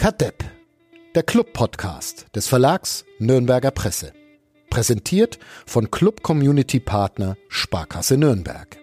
[0.00, 0.42] Kadepp,
[1.14, 4.14] der Club-Podcast des Verlags Nürnberger Presse.
[4.70, 8.78] Präsentiert von Club Community Partner Sparkasse Nürnberg.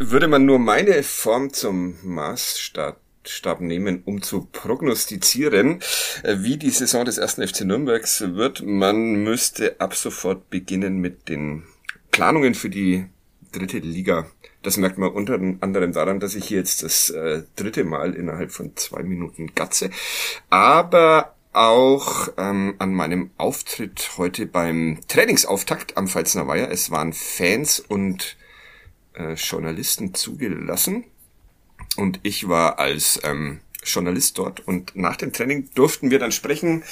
[0.00, 5.78] Würde man nur meine Form zum Maßstab Stab nehmen, um zu prognostizieren,
[6.24, 8.60] äh, wie die Saison des ersten FC Nürnbergs wird.
[8.64, 11.62] Man müsste ab sofort beginnen mit den
[12.12, 13.06] Planungen für die
[13.50, 14.26] dritte Liga.
[14.62, 18.52] Das merkt man unter anderem daran, dass ich hier jetzt das äh, dritte Mal innerhalb
[18.52, 19.90] von zwei Minuten gatze.
[20.48, 26.70] Aber auch ähm, an meinem Auftritt heute beim Trainingsauftakt am Pfalzner Weiher.
[26.70, 28.36] Es waren Fans und
[29.14, 31.04] äh, Journalisten zugelassen.
[31.96, 34.60] Und ich war als ähm, Journalist dort.
[34.66, 36.84] Und nach dem Training durften wir dann sprechen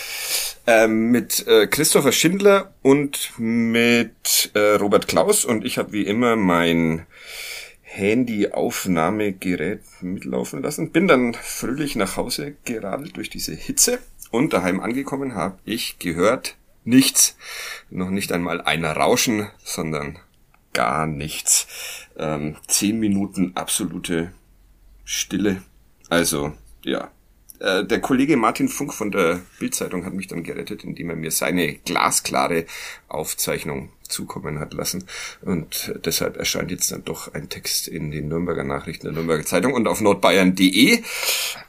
[0.67, 5.45] ähm, mit äh, Christopher Schindler und mit äh, Robert Klaus.
[5.45, 7.07] Und ich habe wie immer mein
[7.83, 10.93] Handy-Aufnahmegerät mitlaufen lassen.
[10.93, 13.99] Bin dann fröhlich nach Hause geradelt durch diese Hitze.
[14.31, 17.37] Und daheim angekommen habe ich gehört nichts.
[17.91, 20.19] Noch nicht einmal ein Rauschen, sondern
[20.73, 21.67] gar nichts.
[22.17, 24.33] Ähm, zehn Minuten absolute
[25.05, 25.63] Stille.
[26.09, 26.53] Also,
[26.85, 27.11] ja.
[27.61, 31.31] Äh, der Kollege Martin Funk von der Bildzeitung hat mich dann gerettet, indem er mir
[31.31, 32.65] seine glasklare
[33.09, 35.05] Aufzeichnung zukommen hat lassen.
[35.43, 39.75] Und deshalb erscheint jetzt dann doch ein Text in den Nürnberger Nachrichten der Nürnberger Zeitung
[39.75, 41.03] und auf nordbayern.de.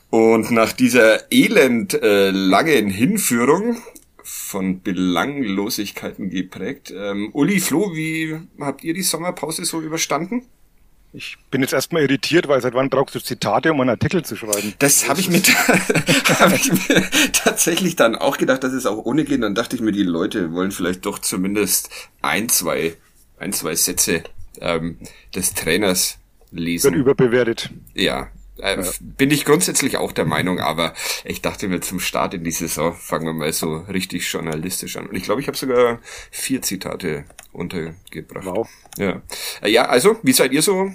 [0.10, 3.78] Und nach dieser elend äh, langen Hinführung
[4.24, 6.94] von Belanglosigkeiten geprägt.
[6.96, 10.46] Ähm, Uli, Flo, wie habt ihr die Sommerpause so überstanden?
[11.14, 14.38] Ich bin jetzt erstmal irritiert, weil seit wann brauchst du Zitate, um einen Artikel zu
[14.38, 14.74] schreiben?
[14.80, 15.42] Das habe ich, mir,
[16.40, 17.04] hab ich mir
[17.34, 19.44] tatsächlich dann auch gedacht, dass es auch ohne geht.
[19.44, 21.90] Dann dachte ich mir, die Leute wollen vielleicht doch zumindest
[22.22, 22.96] ein, zwei,
[23.40, 24.24] ein, zwei Sätze
[24.62, 25.00] ähm,
[25.36, 26.18] des Trainers
[26.52, 26.94] lesen.
[26.94, 27.72] Wird überbewertet.
[27.94, 28.30] Ja,
[28.62, 28.92] äh, ja.
[29.02, 30.94] Bin ich grundsätzlich auch der Meinung, aber
[31.24, 35.08] ich dachte mir zum Start in die Saison fangen wir mal so richtig journalistisch an.
[35.08, 36.00] Und ich glaube, ich habe sogar
[36.32, 38.46] vier Zitate untergebracht.
[38.46, 38.70] Wow.
[38.98, 39.22] Ja.
[39.62, 40.92] Äh, ja, also, wie seid ihr so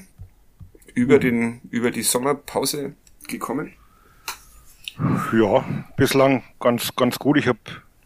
[0.95, 2.95] über den, über die Sommerpause
[3.29, 3.73] gekommen?
[5.33, 5.65] Ja,
[5.97, 7.37] bislang ganz, ganz gut.
[7.37, 7.59] Ich habe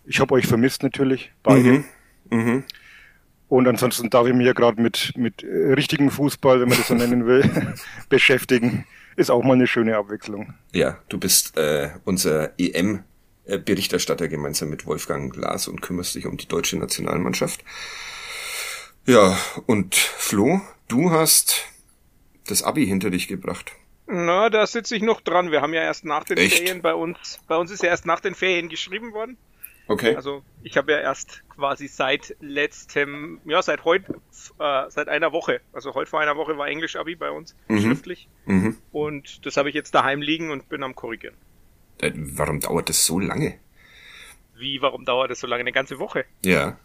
[0.05, 1.61] ich hab euch vermisst natürlich, beide.
[1.61, 1.85] Mhm.
[2.31, 2.65] Mhm.
[3.49, 6.95] Und ansonsten darf ich mich ja gerade mit, mit richtigen Fußball, wenn man das so
[6.95, 7.75] nennen will,
[8.09, 8.87] beschäftigen.
[9.17, 10.55] Ist auch mal eine schöne Abwechslung.
[10.73, 16.49] Ja, du bist äh, unser EM-Berichterstatter gemeinsam mit Wolfgang Glas und kümmerst dich um die
[16.49, 17.65] deutsche Nationalmannschaft.
[19.07, 21.67] Ja, und Flo, du hast
[22.47, 23.73] das Abi hinter dich gebracht.
[24.07, 25.51] Na, da sitze ich noch dran.
[25.53, 26.59] Wir haben ja erst nach den Echt?
[26.59, 29.37] Ferien bei uns, bei uns ist ja erst nach den Ferien geschrieben worden.
[29.91, 30.15] Okay.
[30.15, 34.21] Also ich habe ja erst quasi seit letztem, ja seit heute,
[34.61, 37.81] äh, seit einer Woche, also heute vor einer Woche war Englisch-Abi bei uns, mhm.
[37.81, 38.29] schriftlich.
[38.47, 38.77] Mhm.
[38.93, 41.35] Und das habe ich jetzt daheim liegen und bin am korrigieren.
[41.99, 43.59] Äh, warum dauert das so lange?
[44.55, 45.63] Wie, warum dauert das so lange?
[45.63, 46.25] Eine ganze Woche?
[46.45, 46.79] Ja.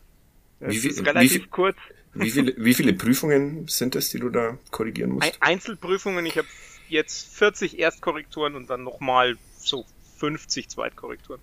[0.59, 1.77] Das wie viel, ist relativ wie viel, kurz.
[2.15, 5.37] Wie viele, wie viele Prüfungen sind es, die du da korrigieren musst?
[5.41, 6.47] Einzelprüfungen, ich habe
[6.89, 9.85] jetzt 40 Erstkorrekturen und dann nochmal so
[10.17, 11.39] 50 Zweitkorrekturen.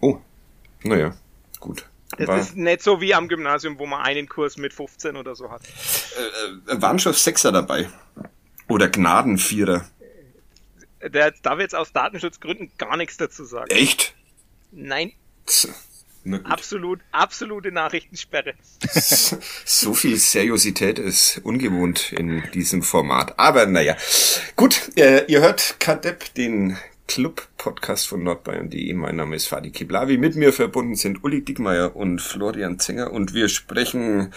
[0.00, 0.20] Oh,
[0.82, 1.14] naja,
[1.58, 1.86] gut.
[2.18, 5.36] Es War, ist nicht so wie am Gymnasium, wo man einen Kurs mit 15 oder
[5.36, 5.62] so hat.
[6.68, 7.88] Äh, äh waren schon Sechser dabei?
[8.68, 9.86] Oder Gnadenvierer?
[11.02, 13.70] Der darf jetzt aus Datenschutzgründen gar nichts dazu sagen.
[13.70, 14.14] Echt?
[14.70, 15.12] Nein.
[16.44, 18.54] Absolut, absolute Nachrichtensperre.
[19.64, 23.38] so viel Seriosität ist ungewohnt in diesem Format.
[23.38, 23.96] Aber naja,
[24.54, 26.76] gut, äh, ihr hört Kadepp, den
[27.10, 28.94] Club-Podcast von nordbayern.de.
[28.94, 30.16] Mein Name ist Fadi Kiblavi.
[30.16, 34.32] Mit mir verbunden sind Uli Dickmeier und Florian Zenger und wir sprechen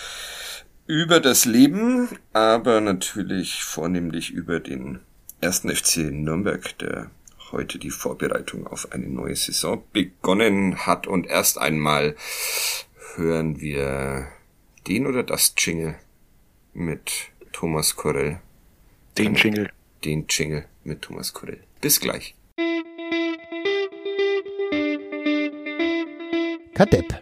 [0.88, 5.02] über das Leben, aber natürlich vornehmlich über den
[5.40, 7.12] ersten FC Nürnberg, der
[7.52, 11.06] heute die Vorbereitung auf eine neue Saison begonnen hat.
[11.06, 12.16] Und erst einmal
[13.14, 14.30] hören wir
[14.88, 15.94] den oder das Jingle
[16.74, 17.12] mit
[17.52, 18.40] Thomas Korell.
[19.16, 19.70] Den Jingle.
[20.04, 21.60] Den Jingle mit Thomas Korell.
[21.80, 22.34] Bis gleich.
[26.76, 27.22] Kadepp,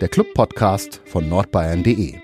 [0.00, 2.20] der Club-Podcast von nordbayern.de.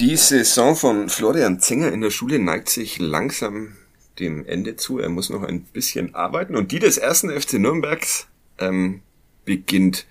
[0.00, 3.76] Die Saison von Florian Zenger in der Schule neigt sich langsam
[4.18, 4.98] dem Ende zu.
[4.98, 6.56] Er muss noch ein bisschen arbeiten.
[6.56, 8.26] Und die des ersten FC Nürnbergs
[8.58, 9.02] ähm,
[9.44, 10.08] beginnt.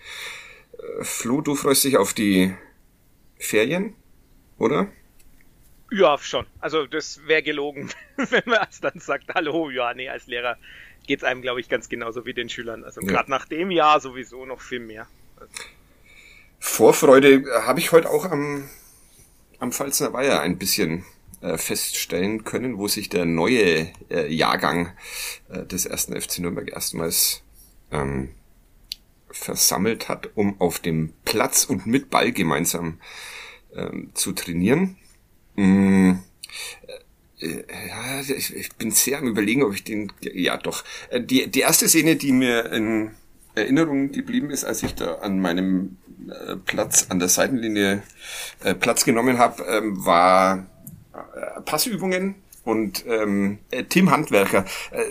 [0.72, 2.56] Äh, Flo, du freust dich auf die
[3.38, 3.94] Ferien,
[4.58, 4.88] oder?
[5.92, 6.46] Ja, schon.
[6.62, 10.58] Also das wäre gelogen, wenn man es dann sagt, hallo, ja, nee, als Lehrer
[11.08, 12.84] geht es einem, glaube ich, ganz genauso wie den Schülern.
[12.84, 13.38] Also gerade ja.
[13.38, 15.08] nach dem Jahr sowieso noch viel mehr.
[15.38, 15.52] Also.
[16.60, 18.70] Vorfreude habe ich heute auch am,
[19.60, 21.06] am Pfalzner Weiher ein bisschen
[21.42, 24.94] äh, feststellen können, wo sich der neue äh, Jahrgang
[25.50, 27.42] äh, des ersten FC Nürnberg erstmals
[27.92, 28.36] ähm,
[29.32, 33.00] versammelt hat, um auf dem Platz und mit Ball gemeinsam
[33.74, 34.98] ähm, zu trainieren.
[35.56, 36.14] Mm,
[37.42, 40.84] ja, ich, ich, bin sehr am überlegen, ob ich den, ja doch.
[41.10, 43.12] Äh, die, die erste Szene, die mir in
[43.56, 45.98] Erinnerung geblieben ist, als ich da an meinem
[46.30, 48.04] äh, Platz an der Seitenlinie
[48.64, 50.68] äh, Platz genommen habe, ähm, war
[51.14, 55.04] äh, Passübungen und ähm, äh, Tim Handwerker, äh,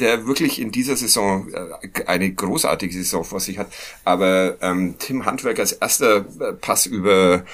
[0.00, 3.68] der wirklich in dieser Saison äh, eine großartige Saison vor sich hat,
[4.04, 7.44] aber ähm, Tim Handwerkers erster äh, Pass über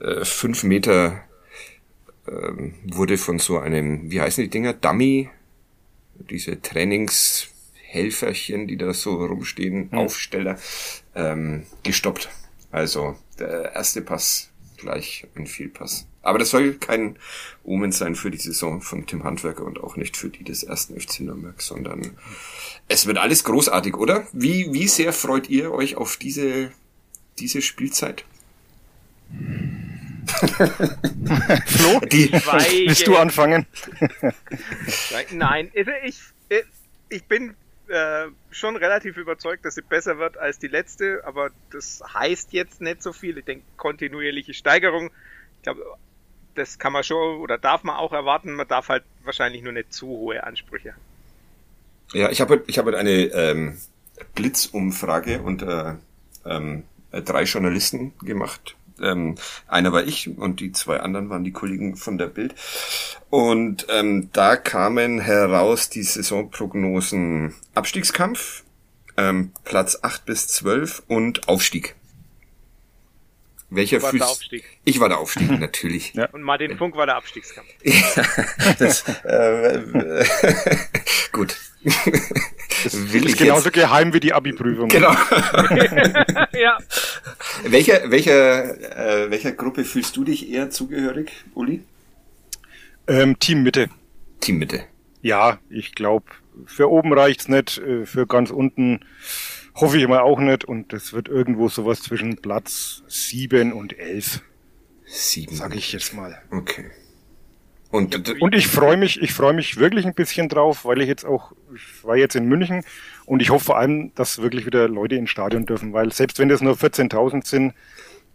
[0.00, 1.22] äh, fünf Meter
[2.26, 5.30] äh, wurde von so einem, wie heißen die Dinger, Dummy,
[6.30, 9.98] diese Trainingshelferchen, die da so rumstehen, mhm.
[9.98, 10.58] Aufsteller,
[11.14, 12.28] ähm, gestoppt.
[12.70, 16.06] Also der erste Pass gleich ein Fehlpass.
[16.22, 17.18] Aber das soll kein
[17.62, 21.00] Omen sein für die Saison von Tim Handwerker und auch nicht für die des ersten
[21.00, 22.16] FC Nürnberg, sondern
[22.88, 24.26] es wird alles großartig, oder?
[24.32, 26.72] Wie, wie sehr freut ihr euch auf diese,
[27.38, 28.24] diese Spielzeit?
[30.26, 33.66] Flo, die, willst du anfangen?
[35.30, 36.20] Nein, also ich,
[37.08, 37.54] ich bin
[37.88, 42.80] äh, schon relativ überzeugt, dass sie besser wird als die letzte, aber das heißt jetzt
[42.80, 43.38] nicht so viel.
[43.38, 45.10] Ich denke, kontinuierliche Steigerung.
[45.58, 45.82] Ich glaube,
[46.54, 48.54] das kann man schon oder darf man auch erwarten.
[48.54, 50.94] Man darf halt wahrscheinlich nur nicht zu hohe Ansprüche.
[52.12, 53.78] Ja, ich habe ich habe eine ähm,
[54.34, 55.98] Blitzumfrage unter
[56.44, 58.76] ähm, drei Journalisten gemacht.
[59.00, 62.54] Ähm, einer war ich und die zwei anderen waren die Kollegen von der Bild.
[63.30, 68.64] Und ähm, da kamen heraus die Saisonprognosen Abstiegskampf,
[69.16, 71.96] ähm, Platz 8 bis 12 und Aufstieg.
[73.68, 74.64] Welcher war der Aufstieg?
[74.84, 76.14] Ich war der Aufstieg, natürlich.
[76.14, 76.28] Ja.
[76.30, 77.68] Und Martin Funk war der Abstiegskampf.
[77.82, 79.82] ja, das, äh,
[81.32, 81.56] gut.
[82.84, 83.74] Das will ist genauso jetzt...
[83.74, 84.88] geheim wie die Abi-Prüfung.
[84.88, 85.12] Genau.
[86.52, 86.78] ja.
[87.64, 91.82] Welcher, welcher, äh, welcher Gruppe fühlst du dich eher zugehörig, Uli?
[93.06, 93.88] Ähm, Team Mitte.
[94.40, 94.84] Team Mitte.
[95.22, 96.26] Ja, ich glaube,
[96.66, 99.00] für oben reicht's nicht, äh, für ganz unten
[99.76, 100.64] Hoffe ich mal auch nicht.
[100.64, 104.40] Und es wird irgendwo sowas zwischen Platz sieben und elf.
[105.04, 105.54] Sieben.
[105.54, 106.40] Sag ich jetzt mal.
[106.50, 106.90] Okay.
[107.96, 111.24] Und, und ich freue mich, ich freue mich wirklich ein bisschen drauf, weil ich jetzt
[111.24, 112.84] auch, ich war jetzt in München
[113.24, 116.48] und ich hoffe vor allem, dass wirklich wieder Leute ins Stadion dürfen, weil selbst wenn
[116.48, 117.74] das nur 14.000 sind,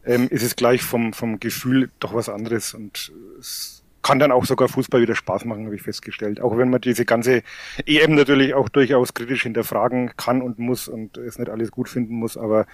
[0.04, 4.46] ähm, ist es gleich vom, vom Gefühl doch was anderes und es kann dann auch
[4.46, 6.42] sogar Fußball wieder Spaß machen, habe ich festgestellt.
[6.42, 7.44] Auch wenn man diese ganze
[7.86, 12.16] EM natürlich auch durchaus kritisch hinterfragen kann und muss und es nicht alles gut finden
[12.16, 12.66] muss, aber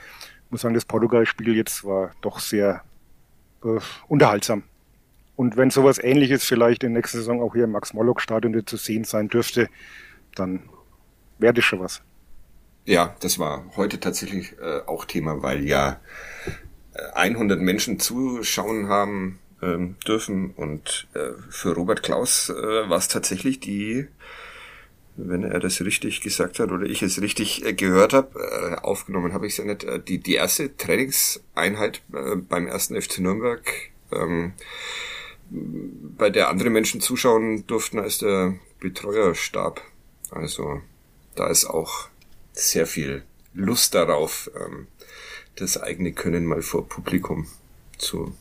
[0.45, 2.83] ich muss sagen, das Portugal-Spiel jetzt war doch sehr
[3.63, 4.63] äh, unterhaltsam.
[5.38, 9.30] Und wenn sowas ähnliches vielleicht in nächster Saison auch hier im Max-Morlock-Stadion zu sehen sein
[9.30, 9.69] dürfte,
[10.34, 10.63] dann
[11.38, 12.01] wäre das schon was.
[12.86, 16.00] Ja, das war heute tatsächlich äh, auch Thema, weil ja
[17.13, 20.56] 100 äh, Menschen zuschauen haben ähm, dürfen.
[20.56, 24.07] Und äh, für Robert Klaus äh, war es tatsächlich die,
[25.18, 29.33] wenn er das richtig gesagt hat oder ich es richtig äh, gehört habe, äh, aufgenommen
[29.33, 33.62] habe ich es ja nicht, äh, die, die erste Trainingseinheit beim ersten FC Nürnberg,
[34.12, 34.54] ähm,
[35.49, 39.81] bei der andere Menschen zuschauen durften, als der Betreuer starb.
[40.31, 40.81] Also
[41.35, 42.09] da ist auch
[42.54, 43.23] sehr viel
[43.54, 44.87] Lust darauf, ähm,
[45.56, 47.47] das eigene Können mal vor Publikum
[47.97, 48.35] zu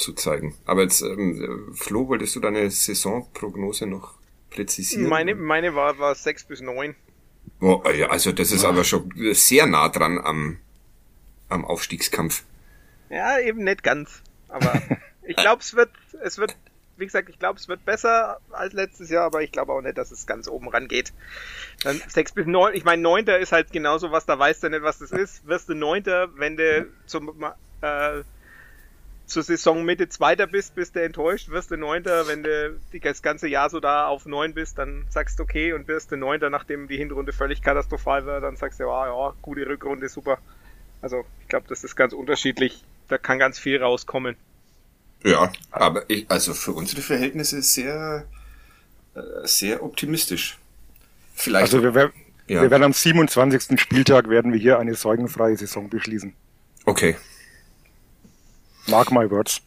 [0.00, 0.54] zu zeigen.
[0.64, 4.14] Aber jetzt, ähm, Flo, wolltest du deine Saisonprognose noch
[4.50, 5.08] präzisieren?
[5.08, 6.96] Meine, meine war, war 6 bis 9.
[7.60, 8.70] Oh, ja, also das ist ja.
[8.70, 10.58] aber schon sehr nah dran am,
[11.48, 12.44] am Aufstiegskampf.
[13.10, 14.22] Ja, eben nicht ganz.
[14.48, 14.82] Aber
[15.22, 15.90] ich glaube, es wird,
[16.22, 16.56] es wird,
[16.96, 19.98] wie gesagt, ich glaube, es wird besser als letztes Jahr, aber ich glaube auch nicht,
[19.98, 21.12] dass es ganz oben rangeht.
[21.82, 23.26] Dann 6 bis 9, ich meine, 9.
[23.26, 25.46] ist halt genauso was, da weißt du nicht, was das ist.
[25.46, 26.04] Wirst du 9.
[26.36, 27.44] wenn du zum,
[27.80, 28.22] äh,
[29.30, 32.26] zur Saisonmitte Zweiter bist, bist du enttäuscht, wirst du Neunter.
[32.26, 35.88] Wenn du das ganze Jahr so da auf Neun bist, dann sagst du okay und
[35.88, 39.66] wirst du Neunter, nachdem die Hinrunde völlig katastrophal war, dann sagst du ja, ja, gute
[39.66, 40.38] Rückrunde, super.
[41.00, 42.84] Also ich glaube, das ist ganz unterschiedlich.
[43.08, 44.36] Da kann ganz viel rauskommen.
[45.24, 48.26] Ja, aber ich, also für unsere Verhältnisse sehr,
[49.14, 50.58] äh, sehr optimistisch.
[51.34, 51.62] Vielleicht.
[51.62, 52.12] Also wir, wir,
[52.48, 52.62] ja.
[52.62, 53.80] wir werden am 27.
[53.80, 56.34] Spieltag werden wir hier eine sorgenfreie Saison beschließen.
[56.84, 57.16] Okay.
[58.86, 59.60] Mark my words.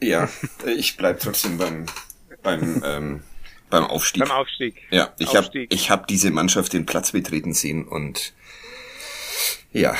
[0.00, 0.28] Ja,
[0.66, 1.86] ich bleib trotzdem beim,
[2.42, 3.22] beim, ähm,
[3.70, 4.24] beim Aufstieg.
[4.24, 4.82] Beim Aufstieg.
[4.90, 8.34] Ja, ich habe ich hab diese Mannschaft den Platz betreten sehen und
[9.72, 9.96] ja.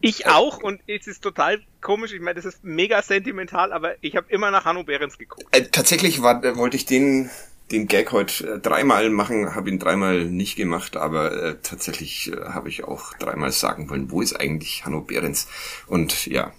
[0.00, 2.12] Ich auch und es ist total komisch.
[2.12, 5.44] Ich meine, das ist mega sentimental, aber ich habe immer nach Hanno Behrens geguckt.
[5.50, 7.30] Äh, tatsächlich war, äh, wollte ich den
[7.70, 12.46] den Gag heute äh, dreimal machen, habe ihn dreimal nicht gemacht, aber äh, tatsächlich äh,
[12.46, 15.48] habe ich auch dreimal sagen wollen, wo ist eigentlich Hanno Behrens?
[15.86, 16.52] Und ja,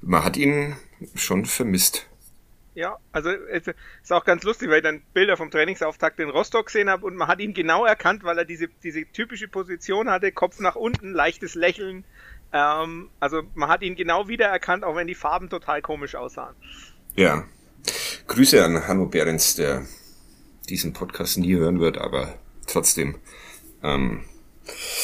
[0.00, 0.76] man hat ihn
[1.14, 2.06] schon vermisst.
[2.74, 6.66] Ja, also es ist auch ganz lustig, weil ich dann Bilder vom Trainingsauftakt in Rostock
[6.66, 10.32] gesehen habe und man hat ihn genau erkannt, weil er diese, diese typische Position hatte,
[10.32, 12.04] Kopf nach unten, leichtes Lächeln.
[12.54, 16.54] Ähm, also man hat ihn genau wiedererkannt, auch wenn die Farben total komisch aussahen.
[17.16, 17.42] Ja.
[18.28, 19.82] Grüße an Hanno Behrens, der
[20.68, 22.34] diesen Podcast nie hören wird, aber
[22.66, 23.16] trotzdem.
[23.82, 24.22] Ähm,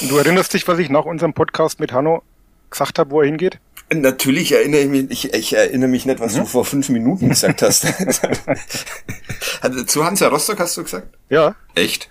[0.09, 2.23] du erinnerst dich, was ich nach unserem Podcast mit Hanno
[2.71, 3.59] gesagt habe, wo er hingeht?
[3.93, 6.41] Natürlich erinnere ich mich, ich, ich erinnere mich nicht, was mhm.
[6.41, 7.83] du vor fünf Minuten gesagt hast.
[9.89, 11.09] Zu Hansa Rostock hast du gesagt?
[11.29, 11.57] Ja.
[11.75, 12.09] Echt?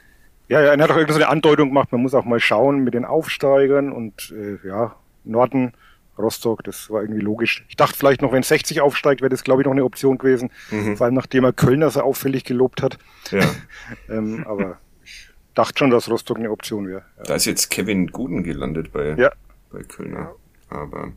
[0.50, 3.06] Ja, ja, er hat auch irgendeine Andeutung gemacht, man muss auch mal schauen mit den
[3.06, 4.98] Aufsteigern und äh, ja,
[5.30, 5.74] Norden,
[6.18, 7.66] Rostock, das war irgendwie logisch.
[7.70, 10.52] Ich dachte vielleicht noch, wenn 60 aufsteigt, wäre das, glaube ich, noch eine Option gewesen.
[10.70, 10.98] Mhm.
[10.98, 12.98] Vor allem nachdem er Kölner so auffällig gelobt hat.
[13.32, 13.50] Ja.
[14.10, 17.06] ähm, aber ich dachte schon, dass Rostock eine Option wäre.
[17.18, 17.24] Ja.
[17.24, 19.32] Da ist jetzt Kevin Guden gelandet bei, ja.
[19.72, 20.36] bei Kölner.
[20.70, 21.14] Aber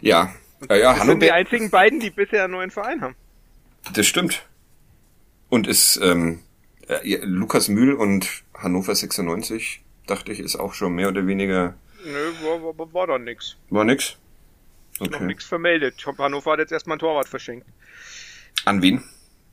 [0.00, 0.32] ja,
[0.68, 3.16] ja, ja das Hanno sind die einzigen beiden, die bisher nur einen Verein haben.
[3.92, 4.46] Das stimmt.
[5.48, 6.40] Und ist ähm,
[6.88, 11.74] äh, Lukas Mühl und Hannover 96, dachte ich, ist auch schon mehr oder weniger.
[12.04, 13.56] Nö, war, war, war da nix.
[13.70, 14.16] War nix?
[15.00, 15.10] Okay.
[15.10, 16.04] Noch nichts vermeldet.
[16.18, 17.66] Hannover hat jetzt erstmal ein Torwart verschenkt.
[18.64, 19.02] An wen?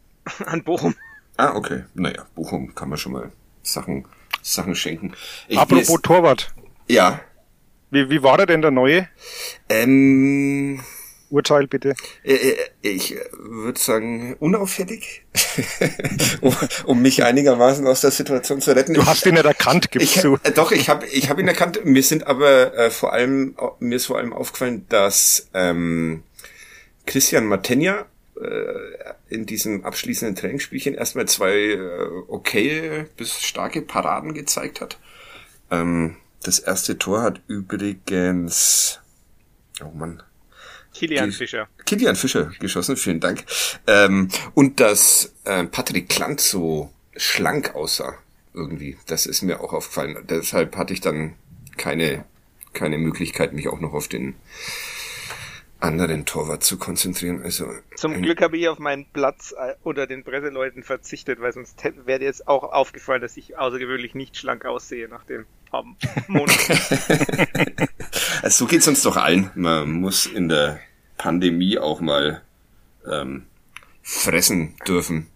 [0.46, 0.96] An Bochum.
[1.38, 1.86] Ah, okay.
[1.93, 3.31] Naja, Bochum kann man schon mal
[3.63, 4.05] Sachen,
[4.41, 5.13] Sachen schenken.
[5.48, 6.53] Ich Apropos Torwart.
[6.88, 7.22] Ja.
[7.89, 9.08] Wie, wie war der denn der neue?
[9.70, 10.81] Ähm,
[11.32, 11.96] Urteil bitte.
[12.24, 15.24] Äh, äh, ich würde sagen, unauffällig,
[16.42, 18.94] um, um, mich einigermaßen aus der Situation zu retten.
[18.94, 20.38] Du hast ihn nicht erkannt, gibst ich, du.
[20.44, 21.86] Äh, doch, ich habe ich hab ihn erkannt.
[21.86, 26.24] Mir sind aber äh, vor allem, mir ist vor allem aufgefallen, dass ähm,
[27.06, 28.06] Christian Matenja
[28.40, 35.00] äh, in diesem abschließenden Trainingsspielchen erstmal zwei äh, okay bis starke Paraden gezeigt hat.
[35.70, 39.00] Ähm, das erste Tor hat übrigens,
[39.84, 40.24] oh Mann.
[40.93, 41.67] Kilian Fischer.
[41.86, 43.45] Kilian Fischer geschossen, vielen Dank.
[43.88, 48.15] Ähm, und dass äh, Patrick Klant so schlank aussah,
[48.53, 48.98] irgendwie.
[49.07, 50.17] Das ist mir auch aufgefallen.
[50.29, 51.36] Deshalb hatte ich dann
[51.77, 52.25] keine,
[52.74, 54.36] keine Möglichkeit, mich auch noch auf den
[55.82, 57.42] anderen Torwart zu konzentrieren.
[57.44, 61.84] Also Zum Glück habe ich auf meinen Platz äh, unter den Presseleuten verzichtet, weil sonst
[62.06, 65.84] wäre jetzt auch aufgefallen, dass ich außergewöhnlich nicht schlank aussehe nach dem paar
[66.28, 66.74] Monaten.
[68.42, 69.52] also so geht's uns doch allen.
[69.56, 70.80] Man muss in der
[71.18, 72.42] Pandemie auch mal
[73.06, 73.46] ähm,
[74.04, 75.28] fressen dürfen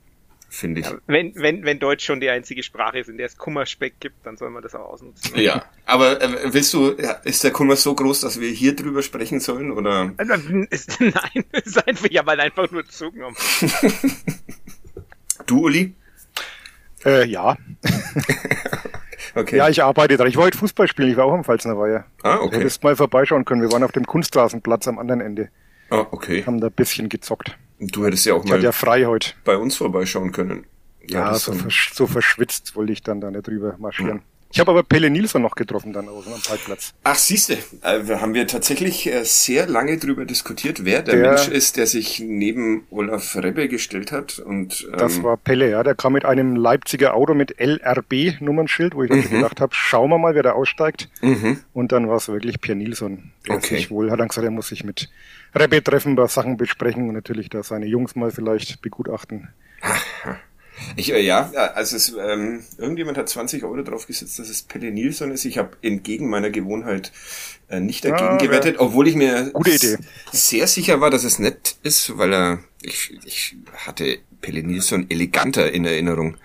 [0.55, 0.87] finde ich.
[0.87, 4.25] Ja, wenn, wenn, wenn Deutsch schon die einzige Sprache ist, in der es Kummerspeck gibt,
[4.25, 5.37] dann soll man das auch ausnutzen.
[5.37, 6.89] Ja, aber äh, willst du,
[7.23, 10.11] ist der Kummer so groß, dass wir hier drüber sprechen sollen, oder?
[10.69, 13.35] Ist, nein, ist einfach, ja, weil einfach nur zugenommen.
[15.45, 15.95] du, Uli?
[17.05, 17.57] Äh, ja.
[19.35, 19.57] okay.
[19.57, 20.25] Ja, ich arbeite da.
[20.25, 22.05] Ich wollte Fußball spielen, ich war auch am Pfalzner Weiher.
[22.23, 22.51] Ah, okay.
[22.51, 23.61] Du hättest mal vorbeischauen können.
[23.61, 25.49] Wir waren auf dem Kunstrasenplatz am anderen Ende.
[25.89, 26.43] Ah, okay.
[26.45, 27.55] Haben da ein bisschen gezockt.
[27.79, 29.31] Du hättest ja auch ich mal ja frei heute.
[29.43, 30.65] bei uns vorbeischauen können.
[31.07, 34.17] Ja, ja so, versch so, verschwitzt wollte ich dann da nicht drüber marschieren.
[34.17, 34.23] Ja.
[34.55, 36.93] Ich habe aber Pelle Nilsson noch getroffen dann außen am Parkplatz.
[37.03, 41.49] Ach, siehste, äh, haben wir tatsächlich äh, sehr lange drüber diskutiert, wer der, der, Mensch
[41.49, 44.39] ist, der sich neben Olaf Rebbe gestellt hat.
[44.39, 45.83] Und ähm, das war Pelle, ja.
[45.83, 49.29] Der kam mit einem Leipziger Auto mit LRB Nummernschild, wo ich dann mhm.
[49.29, 51.09] gedacht habe, schauen wir mal, wer da aussteigt.
[51.21, 51.59] Mhm.
[51.73, 53.31] Und dann war es wirklich Pierre Nilsson.
[53.49, 53.75] Der okay.
[53.75, 55.09] sich wohl, hat dann gesagt, er muss sich mit
[55.55, 59.49] Rebbe treffen, ein paar Sachen besprechen und natürlich da seine Jungs mal vielleicht begutachten.
[60.95, 64.91] Ich, äh, ja, also es, ähm, irgendjemand hat 20 Euro drauf gesetzt, dass es Pelle
[64.91, 65.45] Nilsson ist.
[65.45, 67.11] Ich habe entgegen meiner Gewohnheit
[67.69, 69.51] äh, nicht dagegen ah, gewettet, obwohl ich mir
[70.31, 75.71] sehr sicher war, dass es nett ist, weil er, ich, ich hatte Pelle Nilsson eleganter
[75.71, 76.37] in Erinnerung.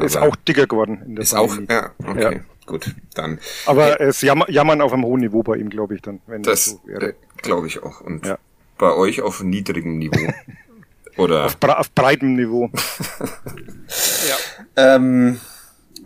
[0.00, 1.02] ist auch dicker geworden.
[1.06, 2.34] In der ist auch, ja, okay.
[2.34, 2.40] Ja.
[2.64, 3.40] Gut, dann.
[3.66, 6.20] Aber äh, es jammer, jammern auf einem hohen Niveau bei ihm, glaube ich, dann.
[6.26, 7.14] Wenn das, das so wäre.
[7.42, 8.00] Glaube ich auch.
[8.00, 8.38] Und ja.
[8.78, 10.32] bei euch auf niedrigem Niveau.
[11.16, 11.46] Oder?
[11.46, 12.70] Auf, bre auf breitem Niveau.
[14.28, 14.94] ja.
[14.94, 15.38] Ähm,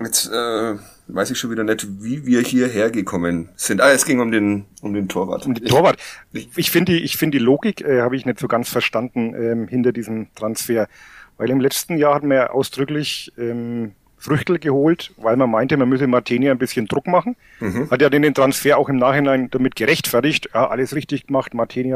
[0.01, 0.75] jetzt äh,
[1.09, 3.81] weiß ich schon wieder nicht, wie wir hierher gekommen sind.
[3.81, 5.47] Ah, es ging um den um den Torwart.
[5.47, 5.99] Um den Torwart.
[6.33, 9.35] Ich, ich finde die, ich finde die Logik äh, habe ich nicht so ganz verstanden
[9.35, 10.89] ähm, hinter diesem Transfer,
[11.37, 15.89] weil im letzten Jahr hat man ja ausdrücklich ähm, Früchtel geholt, weil man meinte, man
[15.89, 17.37] müsse Martini ein bisschen Druck machen.
[17.61, 17.91] Mhm.
[17.91, 20.51] Hat ja den Transfer auch im Nachhinein damit gerechtfertigt.
[20.55, 21.55] Ja, alles richtig gemacht.
[21.55, 21.95] Martini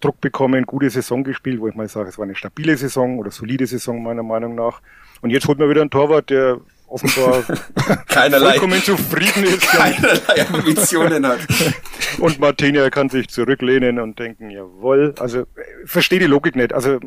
[0.00, 3.30] Druck bekommen, gute Saison gespielt, wo ich mal sage, es war eine stabile Saison oder
[3.30, 4.80] solide Saison meiner Meinung nach.
[5.20, 7.42] Und jetzt holt man wieder einen Torwart, der offenbar
[8.08, 9.62] keinerlei, vollkommen zufrieden ist.
[9.62, 11.40] Keinerlei Ambitionen hat.
[12.18, 15.14] Und Martinia kann sich zurücklehnen und denken, jawohl.
[15.20, 15.46] Also
[15.84, 16.72] verstehe die Logik nicht.
[16.72, 16.98] Also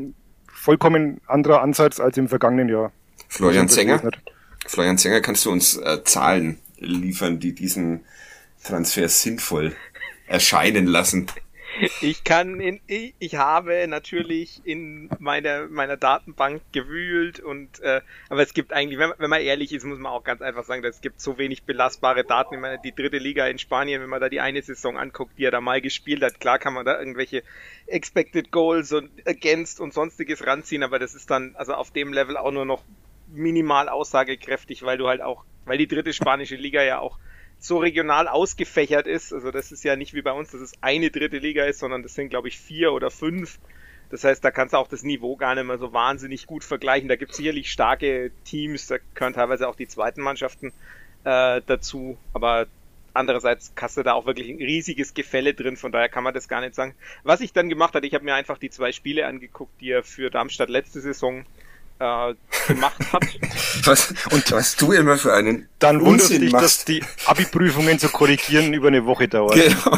[0.47, 2.91] vollkommen anderer Ansatz als im vergangenen Jahr.
[3.33, 4.11] Florian Zenger,
[4.67, 8.05] Florian Zenger, kannst du uns äh, Zahlen liefern, die diesen
[8.63, 9.75] Transfer sinnvoll
[10.27, 11.25] erscheinen lassen?
[12.01, 18.43] Ich kann in, ich, ich habe natürlich in meiner meiner Datenbank gewühlt und äh, aber
[18.43, 20.97] es gibt eigentlich, wenn, wenn man ehrlich ist, muss man auch ganz einfach sagen, dass
[20.97, 22.53] es gibt so wenig belastbare Daten.
[22.53, 25.45] Ich meine, die dritte Liga in Spanien, wenn man da die eine Saison anguckt, die
[25.45, 27.41] er da mal gespielt hat, klar kann man da irgendwelche
[27.87, 32.37] Expected Goals und Against und sonstiges ranziehen, aber das ist dann also auf dem Level
[32.37, 32.83] auch nur noch
[33.33, 37.17] minimal aussagekräftig, weil du halt auch, weil die dritte spanische Liga ja auch
[37.59, 39.33] so regional ausgefächert ist.
[39.33, 42.03] Also das ist ja nicht wie bei uns, dass es eine dritte Liga ist, sondern
[42.03, 43.59] das sind, glaube ich, vier oder fünf.
[44.09, 47.09] Das heißt, da kannst du auch das Niveau gar nicht mehr so wahnsinnig gut vergleichen.
[47.09, 50.73] Da gibt es sicherlich starke Teams, da gehören teilweise auch die zweiten Mannschaften
[51.23, 52.67] äh, dazu, aber
[53.13, 56.47] andererseits hast du da auch wirklich ein riesiges Gefälle drin, von daher kann man das
[56.47, 56.95] gar nicht sagen.
[57.23, 60.03] Was ich dann gemacht habe, ich habe mir einfach die zwei Spiele angeguckt, die er
[60.03, 61.45] für Darmstadt letzte Saison
[61.99, 62.33] äh,
[62.67, 63.23] gemacht hat.
[63.85, 66.63] Was, und was du immer für einen Dann wundert dich, machst.
[66.65, 69.59] dass die Abi-Prüfungen zu korrigieren über eine Woche dauern.
[69.59, 69.97] Genau.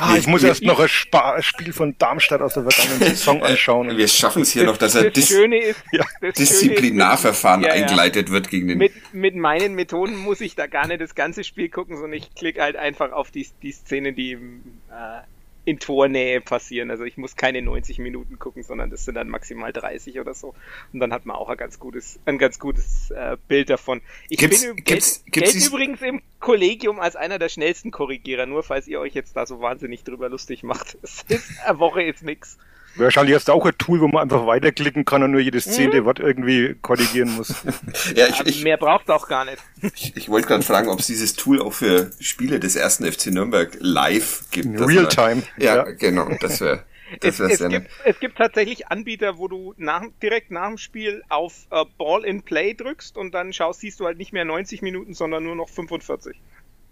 [0.00, 3.96] ah, ich muss erst noch ein, Sp Spiel von Darmstadt aus der vergangenen Saison anschauen.
[3.96, 6.04] Wir schaffen es hier noch, dass er Dis ist, ja.
[6.22, 7.82] Disziplinarverfahren ja, ja.
[7.82, 8.78] eingeleitet wird gegen den.
[8.78, 12.34] Mit, mit meinen Methoden muss ich da gar nicht das ganze Spiel gucken, sondern ich
[12.34, 15.20] klicke halt einfach auf die, die Szene, die im äh,
[15.64, 16.90] in Tornähe passieren.
[16.90, 20.54] Also ich muss keine 90 Minuten gucken, sondern das sind dann maximal 30 oder so.
[20.92, 24.00] Und dann hat man auch ein ganz gutes, ein ganz gutes äh, Bild davon.
[24.28, 28.62] Ich gibt's, bin gibt's, gibt's Geld übrigens im Kollegium als einer der schnellsten Korrigierer, nur
[28.62, 30.94] falls ihr euch jetzt da so wahnsinnig drüber lustig macht.
[31.02, 31.26] Ist,
[31.64, 32.58] eine Woche ist nix.
[32.96, 36.00] Wahrscheinlich hast du auch ein Tool, wo man einfach weiterklicken kann und nur jedes zehnte
[36.00, 36.04] mhm.
[36.06, 37.54] Wort irgendwie korrigieren muss.
[38.14, 39.58] ja, ich, ich, mehr braucht auch gar nicht.
[39.94, 43.26] Ich, ich wollte gerade fragen, ob es dieses Tool auch für Spiele des ersten FC
[43.26, 44.80] Nürnberg live gibt.
[44.80, 45.42] Realtime.
[45.56, 46.84] Ja, ja, genau, das wäre.
[47.18, 51.24] Das es, es, gibt, es gibt tatsächlich Anbieter, wo du nach, direkt nach dem Spiel
[51.28, 54.80] auf uh, Ball in Play drückst und dann schaust, siehst du halt nicht mehr 90
[54.82, 56.36] Minuten, sondern nur noch 45.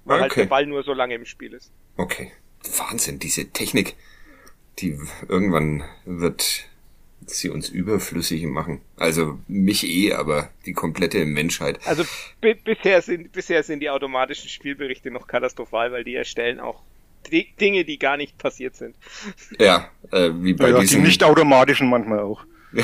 [0.04, 0.22] Weil okay.
[0.22, 1.70] halt der Ball nur so lange im Spiel ist.
[1.96, 2.32] Okay.
[2.78, 3.94] Wahnsinn, diese Technik
[4.78, 6.68] die irgendwann wird
[7.26, 8.80] sie uns überflüssig machen.
[8.96, 11.78] Also mich eh, aber die komplette Menschheit.
[11.84, 12.04] Also
[12.40, 16.82] bisher sind bisher sind die automatischen Spielberichte noch katastrophal, weil die erstellen auch
[17.30, 18.96] Dinge, die gar nicht passiert sind.
[19.58, 21.00] Ja, äh, wie bei ja, diesen...
[21.00, 22.44] die nicht automatischen manchmal auch.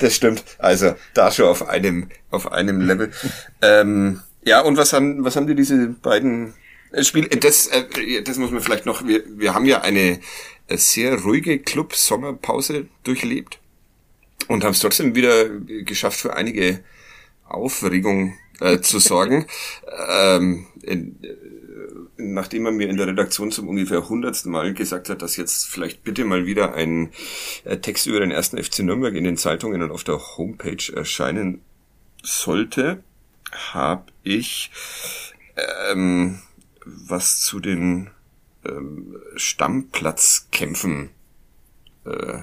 [0.00, 0.44] das stimmt.
[0.58, 3.12] Also da schon auf einem auf einem Level.
[3.62, 6.54] Ähm, ja, und was haben was haben dir diese beiden
[7.02, 10.20] Spiel, das, äh, das muss man vielleicht noch, wir, wir haben ja eine
[10.68, 13.58] äh, sehr ruhige Club-Sommerpause durchlebt
[14.48, 16.82] und haben es trotzdem wieder geschafft, für einige
[17.44, 19.46] Aufregung äh, zu sorgen.
[20.08, 21.36] ähm, in, äh,
[22.16, 26.04] nachdem er mir in der Redaktion zum ungefähr hundertsten Mal gesagt hat, dass jetzt vielleicht
[26.04, 27.10] bitte mal wieder ein
[27.64, 31.62] äh, Text über den ersten FC Nürnberg in den Zeitungen und auf der Homepage erscheinen
[32.22, 33.02] sollte,
[33.72, 34.70] habe ich
[35.90, 36.40] ähm,
[37.06, 38.10] was zu den
[38.64, 41.10] ähm, Stammplatzkämpfen
[42.04, 42.38] äh,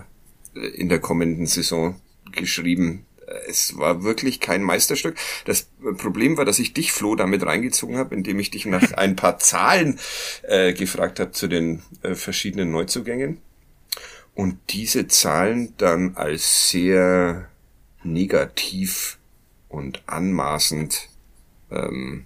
[0.75, 1.99] in der kommenden Saison
[2.31, 3.05] geschrieben.
[3.47, 5.17] Es war wirklich kein Meisterstück.
[5.45, 9.15] Das Problem war, dass ich dich, Flo, damit reingezogen habe, indem ich dich nach ein
[9.15, 9.99] paar Zahlen
[10.43, 13.41] äh, gefragt habe zu den äh, verschiedenen Neuzugängen.
[14.33, 17.49] Und diese Zahlen dann als sehr
[18.03, 19.17] negativ
[19.67, 21.09] und anmaßend
[21.71, 22.25] ähm,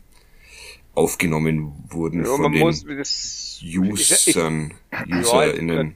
[0.93, 4.73] aufgenommen wurden ja, von den muss, das, Usern,
[5.07, 5.95] ich, UserInnen.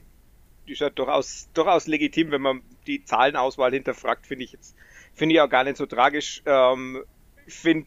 [0.66, 4.74] ist ja durchaus, durchaus legitim, wenn man die Zahlenauswahl hinterfragt, finde ich jetzt,
[5.14, 6.42] finde ich auch gar nicht so tragisch.
[6.46, 7.02] Ähm,
[7.46, 7.86] ich finde,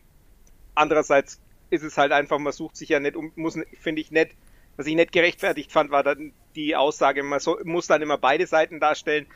[0.75, 4.35] andererseits ist es halt einfach, man sucht sich ja nicht um, muss, finde ich nicht,
[4.77, 8.47] was ich nicht gerechtfertigt fand, war dann die Aussage, man so, muss dann immer beide
[8.47, 9.27] Seiten darstellen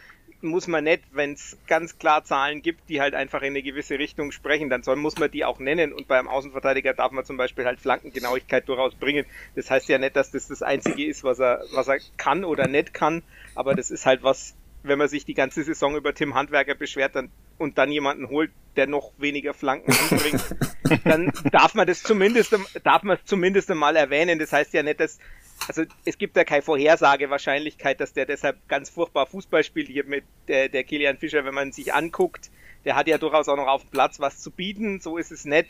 [0.43, 3.97] muss man nicht, wenn es ganz klar Zahlen gibt, die halt einfach in eine gewisse
[3.97, 5.93] Richtung sprechen, dann soll, muss man die auch nennen.
[5.93, 9.25] Und beim Außenverteidiger darf man zum Beispiel halt Flankengenauigkeit durchaus bringen.
[9.55, 12.67] Das heißt ja nicht, dass das das Einzige ist, was er, was er kann oder
[12.67, 13.23] nicht kann,
[13.55, 17.15] aber das ist halt was, wenn man sich die ganze Saison über Tim Handwerker beschwert
[17.15, 20.43] dann, und dann jemanden holt, der noch weniger Flanken anbringt,
[21.05, 24.39] dann darf man das zumindest, darf man es zumindest einmal erwähnen.
[24.39, 25.19] Das heißt ja nicht, dass
[25.67, 29.87] also es gibt ja keine Vorhersagewahrscheinlichkeit, dass der deshalb ganz furchtbar Fußball spielt.
[29.87, 32.51] Hier mit der, der Kilian Fischer, wenn man sich anguckt,
[32.85, 35.45] der hat ja durchaus auch noch auf dem Platz was zu bieten, so ist es
[35.45, 35.67] nett.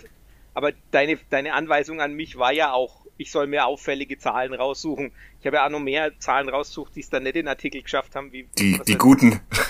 [0.55, 5.11] Aber deine, deine Anweisung an mich war ja auch ich soll mir auffällige Zahlen raussuchen.
[5.39, 8.15] Ich habe ja auch noch mehr Zahlen rausgesucht, die es dann nicht in Artikel geschafft
[8.15, 8.31] haben.
[8.31, 9.39] Wie, die die guten.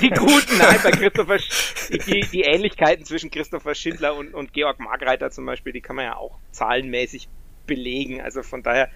[0.00, 1.38] die guten, nein, bei Christopher,
[1.90, 6.06] die, die Ähnlichkeiten zwischen Christopher Schindler und, und Georg Margreiter zum Beispiel, die kann man
[6.06, 7.28] ja auch zahlenmäßig
[7.66, 8.20] belegen.
[8.20, 8.90] Also von daher,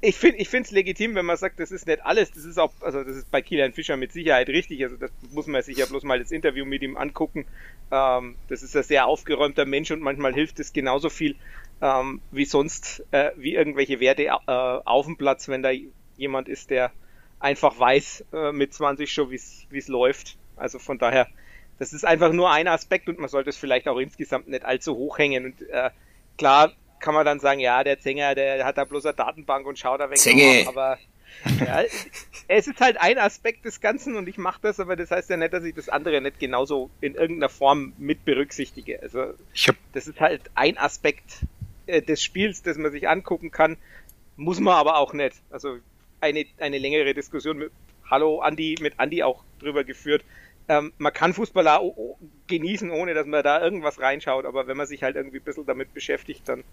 [0.00, 2.30] ich finde ich finde es legitim, wenn man sagt, das ist nicht alles.
[2.30, 4.82] Das ist auch, also das ist bei Kilian Fischer mit Sicherheit richtig.
[4.84, 7.46] Also das muss man sich ja bloß mal das Interview mit ihm angucken.
[7.90, 11.36] Ähm, das ist ein sehr aufgeräumter Mensch und manchmal hilft es genauso viel
[11.80, 15.70] ähm, wie sonst, äh, wie irgendwelche Werte äh, auf dem Platz, wenn da
[16.16, 16.92] jemand ist, der
[17.40, 20.36] einfach weiß äh, mit 20 schon, wie es läuft.
[20.56, 21.28] Also von daher,
[21.78, 24.96] das ist einfach nur ein Aspekt und man sollte es vielleicht auch insgesamt nicht allzu
[24.96, 25.46] hoch hängen.
[25.46, 25.90] Und äh,
[26.36, 29.78] klar, kann man dann sagen, ja, der Zänger, der hat da bloß eine Datenbank und
[29.78, 30.18] schaut da weg.
[30.18, 30.64] Zänge.
[30.66, 30.98] aber
[31.60, 31.82] ja,
[32.48, 35.36] es ist halt ein Aspekt des Ganzen und ich mache das, aber das heißt ja
[35.36, 39.00] nicht, dass ich das andere nicht genauso in irgendeiner Form mit berücksichtige.
[39.02, 39.76] Also ich hab...
[39.92, 41.44] das ist halt ein Aspekt
[41.86, 43.76] äh, des Spiels, das man sich angucken kann,
[44.36, 45.36] muss man aber auch nicht.
[45.50, 45.78] Also
[46.20, 47.72] eine, eine längere Diskussion mit
[48.10, 50.24] Hallo Andi, mit Andi auch drüber geführt.
[50.68, 51.80] Ähm, man kann Fußballer
[52.46, 55.66] genießen, ohne dass man da irgendwas reinschaut, aber wenn man sich halt irgendwie ein bisschen
[55.66, 56.64] damit beschäftigt, dann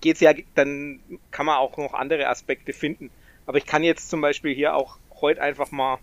[0.00, 3.10] geht's ja, dann kann man auch noch andere Aspekte finden.
[3.46, 5.98] Aber ich kann jetzt zum Beispiel hier auch heute einfach mal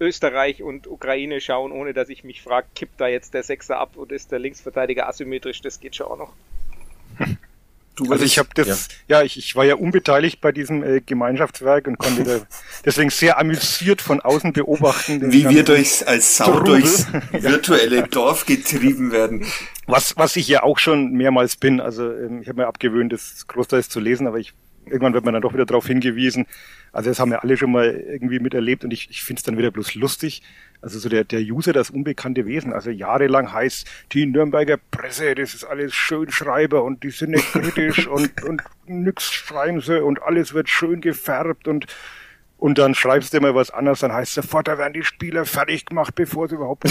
[0.00, 3.96] Österreich und Ukraine schauen, ohne dass ich mich frage, kippt da jetzt der Sechser ab
[3.96, 5.60] und ist der Linksverteidiger asymmetrisch?
[5.60, 6.32] Das geht schon auch noch.
[7.98, 11.00] Du also ich habe das, ja, ja ich, ich war ja unbeteiligt bei diesem äh,
[11.00, 12.40] Gemeinschaftswerk und konnte da
[12.84, 15.32] deswegen sehr amüsiert von außen beobachten.
[15.32, 16.80] Wie wir durchs als Sau Trubel.
[16.80, 19.44] durchs virtuelle Dorf getrieben werden.
[19.86, 21.80] Was, was ich ja auch schon mehrmals bin.
[21.80, 24.54] Also ähm, ich habe mir abgewöhnt, das Großteils zu lesen, aber ich
[24.86, 26.46] irgendwann wird man dann doch wieder darauf hingewiesen.
[26.92, 29.58] Also das haben wir alle schon mal irgendwie miterlebt und ich, ich finde es dann
[29.58, 30.42] wieder bloß lustig.
[30.80, 32.72] Also so der, der User, das unbekannte Wesen.
[32.72, 37.52] Also jahrelang heißt die Nürnberger Presse, das ist alles schön Schreiber und die sind nicht
[37.52, 41.86] kritisch und, und nix schreiben sie und alles wird schön gefärbt und
[42.58, 45.46] und dann schreibst du immer was anderes, dann heißt es sofort, da werden die Spieler
[45.46, 46.82] fertig gemacht, bevor sie überhaupt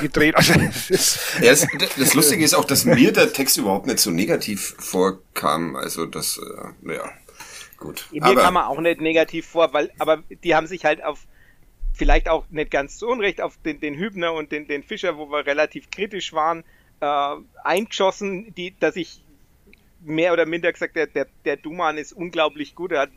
[0.00, 0.36] gedreht.
[0.36, 3.98] Also, das, ist ja, das, das Lustige ist auch, dass mir der Text überhaupt nicht
[3.98, 5.74] so negativ vorkam.
[5.74, 7.02] Also das, äh, naja.
[7.78, 8.06] Gut.
[8.12, 11.26] Mir aber, kam er auch nicht negativ vor, weil, aber die haben sich halt auf,
[11.98, 15.30] vielleicht auch nicht ganz zu Unrecht, auf den, den Hübner und den, den Fischer, wo
[15.30, 16.64] wir relativ kritisch waren,
[17.00, 17.34] äh,
[17.64, 19.22] eingeschossen, die, dass ich
[20.00, 23.10] mehr oder minder gesagt, der, der, der Duman ist unglaublich gut, er hat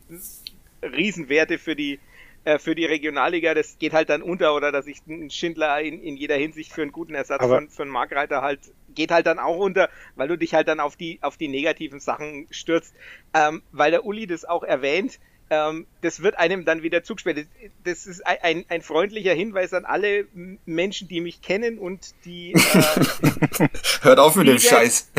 [0.82, 2.00] Riesenwerte für die,
[2.44, 6.02] äh, für die Regionalliga, das geht halt dann unter oder dass ich einen Schindler in,
[6.02, 8.60] in jeder Hinsicht für einen guten Ersatz von, für einen Markreiter halt
[8.94, 12.00] geht halt dann auch unter, weil du dich halt dann auf die auf die negativen
[12.00, 12.94] Sachen stürzt,
[13.34, 15.20] ähm, weil der Uli das auch erwähnt
[15.52, 17.46] ähm, das wird einem dann wieder zugespielt.
[17.84, 20.26] Das ist ein, ein, freundlicher Hinweis an alle
[20.66, 22.54] Menschen, die mich kennen und die.
[22.54, 23.68] Äh,
[24.02, 25.12] Hört auf mit dem Scheiß.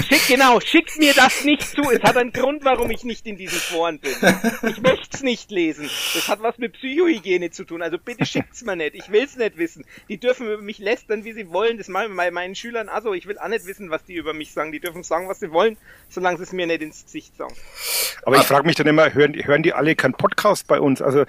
[0.00, 1.82] Schick, genau, schickt mir das nicht zu.
[1.90, 4.12] Es hat einen Grund, warum ich nicht in diesen Foren bin.
[4.68, 5.90] Ich möchte es nicht lesen.
[6.14, 7.82] Das hat was mit Psychohygiene zu tun.
[7.82, 8.94] Also bitte schickt's mir nicht.
[8.94, 9.84] Ich will's nicht wissen.
[10.08, 11.78] Die dürfen über mich lästern, wie sie wollen.
[11.78, 12.88] Das machen wir meinen Schülern.
[12.88, 14.72] Also ich will auch nicht wissen, was die über mich sagen.
[14.72, 15.76] Die dürfen sagen, was sie wollen,
[16.08, 17.54] solange sie es mir nicht ins Gesicht sagen.
[18.24, 21.02] Aber ich frage mich dann immer, hören, hören die alle keinen Podcast bei uns.
[21.02, 21.24] Also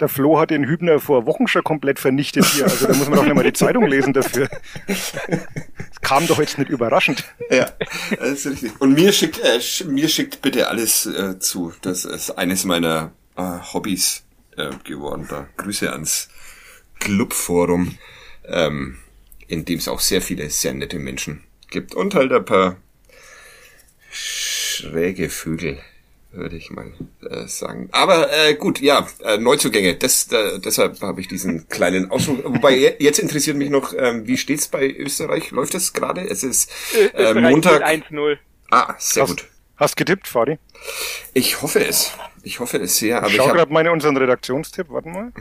[0.00, 2.64] der Flo hat den Hübner vor Wochen schon komplett vernichtet hier.
[2.64, 4.48] Also da muss man doch nicht mal die Zeitung lesen dafür.
[4.86, 7.24] Das kam doch jetzt nicht überraschend.
[7.50, 7.70] Ja,
[8.18, 8.80] das ist richtig.
[8.80, 11.72] Und mir schickt, äh, mir schickt bitte alles äh, zu.
[11.82, 14.24] Das ist eines meiner äh, Hobbys
[14.56, 15.26] äh, geworden.
[15.28, 16.28] Da Grüße ans
[17.00, 17.98] Clubforum,
[18.44, 18.98] ähm,
[19.48, 22.76] in dem es auch sehr viele sehr nette Menschen gibt und halt ein paar
[24.10, 25.78] schräge Vögel
[26.32, 27.88] würde ich mal äh, sagen.
[27.92, 29.96] Aber äh, gut, ja, äh, Neuzugänge.
[29.96, 32.44] Das, äh, deshalb habe ich diesen kleinen Ausflug.
[32.44, 35.50] Wobei jetzt interessiert mich noch, ähm, wie steht's bei Österreich?
[35.50, 36.22] Läuft das gerade?
[36.22, 36.70] Es ist
[37.14, 37.84] äh, Montag.
[37.84, 38.36] 1-0.
[38.70, 39.48] Ah, sehr hast, gut.
[39.76, 40.58] Hast getippt, Fadi?
[41.34, 42.12] Ich hoffe es.
[42.42, 43.18] Ich hoffe es sehr.
[43.18, 44.86] Aber ich schau gerade meine unseren Redaktionstipp.
[44.88, 45.32] Warte mal.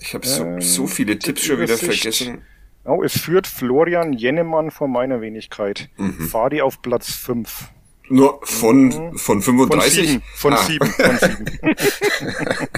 [0.00, 2.42] Ich habe so, ähm, so viele Tipps schon wieder vergessen.
[2.84, 5.90] Oh, es führt Florian Jennemann vor meiner Wenigkeit.
[5.96, 6.28] Mhm.
[6.28, 7.68] Fadi auf Platz 5.
[8.12, 9.18] Nur von, mhm.
[9.18, 10.20] von 35?
[10.34, 10.84] Von 7.
[10.84, 11.58] Von 7.
[12.18, 12.68] Ah.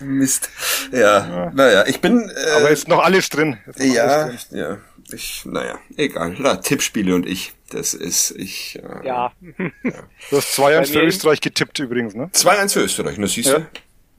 [0.04, 0.50] Mist.
[0.90, 2.28] Ja, ja, naja, ich bin.
[2.28, 3.58] Äh, Aber ist noch alles drin.
[3.64, 4.58] Noch ja, alles drin.
[4.58, 4.78] ja.
[5.12, 6.34] Ich, naja, egal.
[6.40, 7.52] Na, Tippspiele und ich.
[7.70, 8.80] Das ist, ich.
[8.82, 9.32] Äh, ja.
[9.84, 9.92] ja.
[10.30, 12.28] Du hast 2-1 für Österreich getippt übrigens, ne?
[12.32, 13.58] 2-1 für Österreich, ne, siehst du?
[13.58, 13.66] Ja.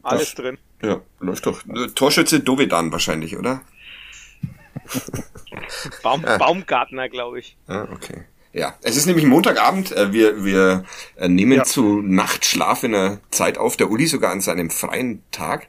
[0.02, 0.58] Alles das, drin.
[0.82, 1.62] Ja, läuft doch.
[1.94, 3.64] Torschütze Dovedan wahrscheinlich, oder?
[6.04, 7.58] Baum, Baumgartner, glaube ich.
[7.68, 8.24] Ah, okay.
[8.58, 9.92] Ja, es ist nämlich Montagabend.
[9.92, 10.84] Äh, wir wir
[11.16, 11.64] äh, nehmen ja.
[11.64, 13.78] zu Nachtschlaf in der Zeit auf.
[13.78, 15.68] Der Uli sogar an seinem freien Tag.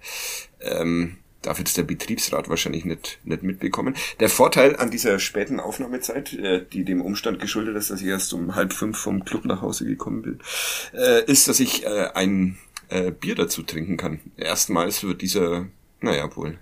[0.62, 3.94] Ähm, darf jetzt der Betriebsrat wahrscheinlich nicht, nicht mitbekommen.
[4.20, 8.32] Der Vorteil an dieser späten Aufnahmezeit, äh, die dem Umstand geschuldet ist, dass ich erst
[8.32, 10.38] um halb fünf vom Club nach Hause gekommen bin,
[10.94, 12.56] äh, ist, dass ich äh, ein
[12.88, 14.20] äh, Bier dazu trinken kann.
[14.38, 15.66] Erstmals wird dieser,
[16.00, 16.56] naja, wohl,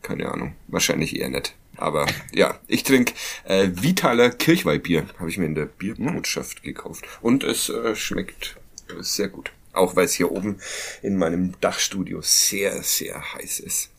[0.00, 1.54] keine Ahnung, wahrscheinlich eher nicht.
[1.76, 7.04] Aber ja, ich trinke äh, Vitaler Kirchweihbier, habe ich mir in der Bierbotschaft gekauft.
[7.20, 8.56] Und es äh, schmeckt
[9.00, 9.52] sehr gut.
[9.72, 10.58] Auch weil es hier oben
[11.02, 13.90] in meinem Dachstudio sehr, sehr heiß ist.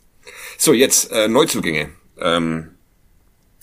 [0.57, 1.89] So, jetzt äh, Neuzugänge.
[2.19, 2.71] Ähm,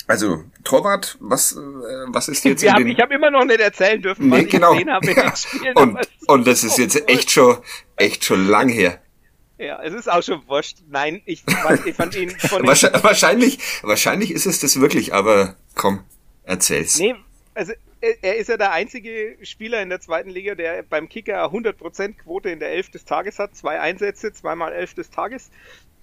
[0.07, 2.62] also Torwart, was äh, was ist jetzt?
[2.62, 4.72] Wir haben, ich habe immer noch nicht erzählen dürfen, was nee, genau.
[4.74, 5.77] ich gesehen habe in den Spielen.
[5.77, 7.59] und, und das ist jetzt echt schon
[7.96, 9.00] echt schon lang her.
[9.59, 10.79] Ja, es ist auch schon wurscht.
[10.88, 11.45] Nein, ich,
[11.85, 16.05] ich fand ihn von wahrscheinlich, wahrscheinlich ist es das wirklich, aber komm,
[16.43, 16.99] erzähl's.
[16.99, 17.14] Nee,
[17.55, 17.73] also
[18.21, 22.51] er ist ja der einzige Spieler in der zweiten Liga, der beim Kicker 100% Quote
[22.51, 23.55] in der Elf des Tages hat.
[23.55, 25.51] Zwei Einsätze, zweimal Elf des Tages.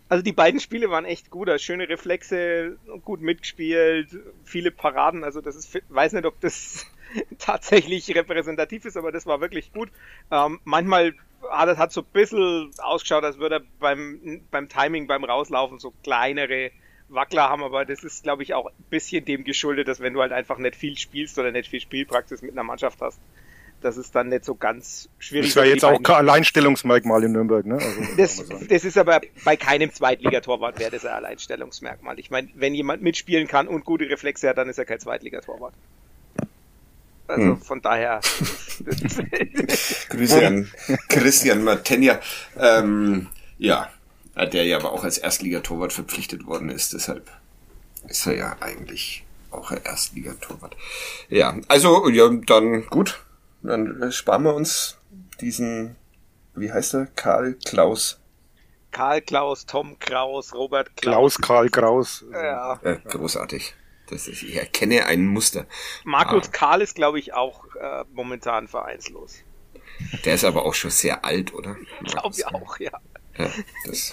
[0.09, 4.09] Also die beiden Spiele waren echt gut, also schöne Reflexe, gut mitgespielt,
[4.43, 5.23] viele Paraden.
[5.23, 6.85] Also das ist, weiß nicht, ob das
[7.39, 9.89] tatsächlich repräsentativ ist, aber das war wirklich gut.
[10.31, 11.13] Ähm, manchmal
[11.49, 15.79] hat es hat so ein bisschen ausgeschaut, als würde er beim, beim Timing, beim Rauslaufen
[15.79, 16.71] so kleinere
[17.09, 20.21] Wackler haben, aber das ist, glaube ich, auch ein bisschen dem geschuldet, dass wenn du
[20.21, 23.19] halt einfach nicht viel spielst oder nicht viel Spielpraxis mit einer Mannschaft hast,
[23.81, 25.47] das ist dann nicht so ganz schwierig.
[25.47, 27.75] Das wäre jetzt auch kein Alleinstellungsmerkmal in Nürnberg, ne?
[27.75, 32.19] Also, das, das, ist aber bei keinem Zweitligatorwart wäre das ein Alleinstellungsmerkmal.
[32.19, 35.73] Ich meine, wenn jemand mitspielen kann und gute Reflexe hat, dann ist er kein Zweitligatorwart.
[37.27, 37.61] Also hm.
[37.61, 38.21] von daher.
[40.09, 40.71] Grüße an
[41.09, 42.19] Christian Martenja.
[42.57, 43.89] Ähm, ja,
[44.35, 47.29] der ja aber auch als Erstligatorwart verpflichtet worden ist, deshalb
[48.07, 50.75] ist er ja eigentlich auch ein Erstligatorwart.
[51.29, 53.21] Ja, also ja, dann gut.
[53.63, 54.97] Dann sparen wir uns
[55.39, 55.95] diesen,
[56.55, 57.05] wie heißt er?
[57.15, 58.19] Karl Klaus.
[58.91, 61.35] Karl Klaus, Tom Kraus, Robert Klaus.
[61.35, 62.25] Klaus Karl Kraus.
[62.31, 62.79] Ja.
[62.81, 63.75] Äh, großartig.
[64.11, 65.65] Das ist, ich erkenne ein Muster.
[66.03, 66.51] Markus ah.
[66.51, 69.39] Karl ist, glaube ich, auch äh, momentan vereinslos.
[70.25, 71.77] Der ist aber auch schon sehr alt, oder?
[72.03, 72.91] Glaube ich auch, ja.
[73.37, 73.51] ja
[73.85, 74.11] das,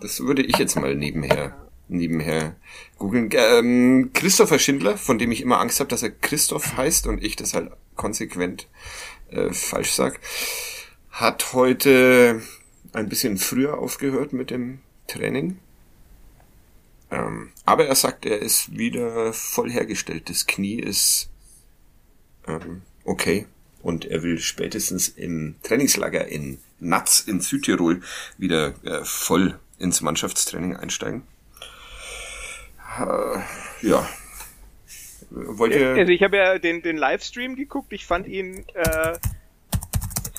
[0.00, 1.56] das würde ich jetzt mal nebenher
[1.90, 2.56] nebenher
[2.98, 3.30] googeln.
[3.32, 7.36] Ähm, Christopher Schindler, von dem ich immer Angst habe, dass er Christoph heißt und ich
[7.36, 8.68] das halt konsequent
[9.30, 10.20] äh, falsch sag,
[11.10, 12.42] hat heute
[12.92, 15.58] ein bisschen früher aufgehört mit dem Training.
[17.10, 20.30] Ähm, aber er sagt, er ist wieder voll hergestellt.
[20.30, 21.30] Das Knie ist
[22.46, 23.46] ähm, okay.
[23.82, 28.02] Und er will spätestens im Trainingslager in Natz in Südtirol
[28.36, 31.22] wieder äh, voll ins Mannschaftstraining einsteigen.
[32.98, 34.08] Äh, ja.
[35.30, 35.94] Wollt ihr...
[35.94, 37.92] Also ich habe ja den, den Livestream geguckt.
[37.92, 39.18] Ich fand ihn äh,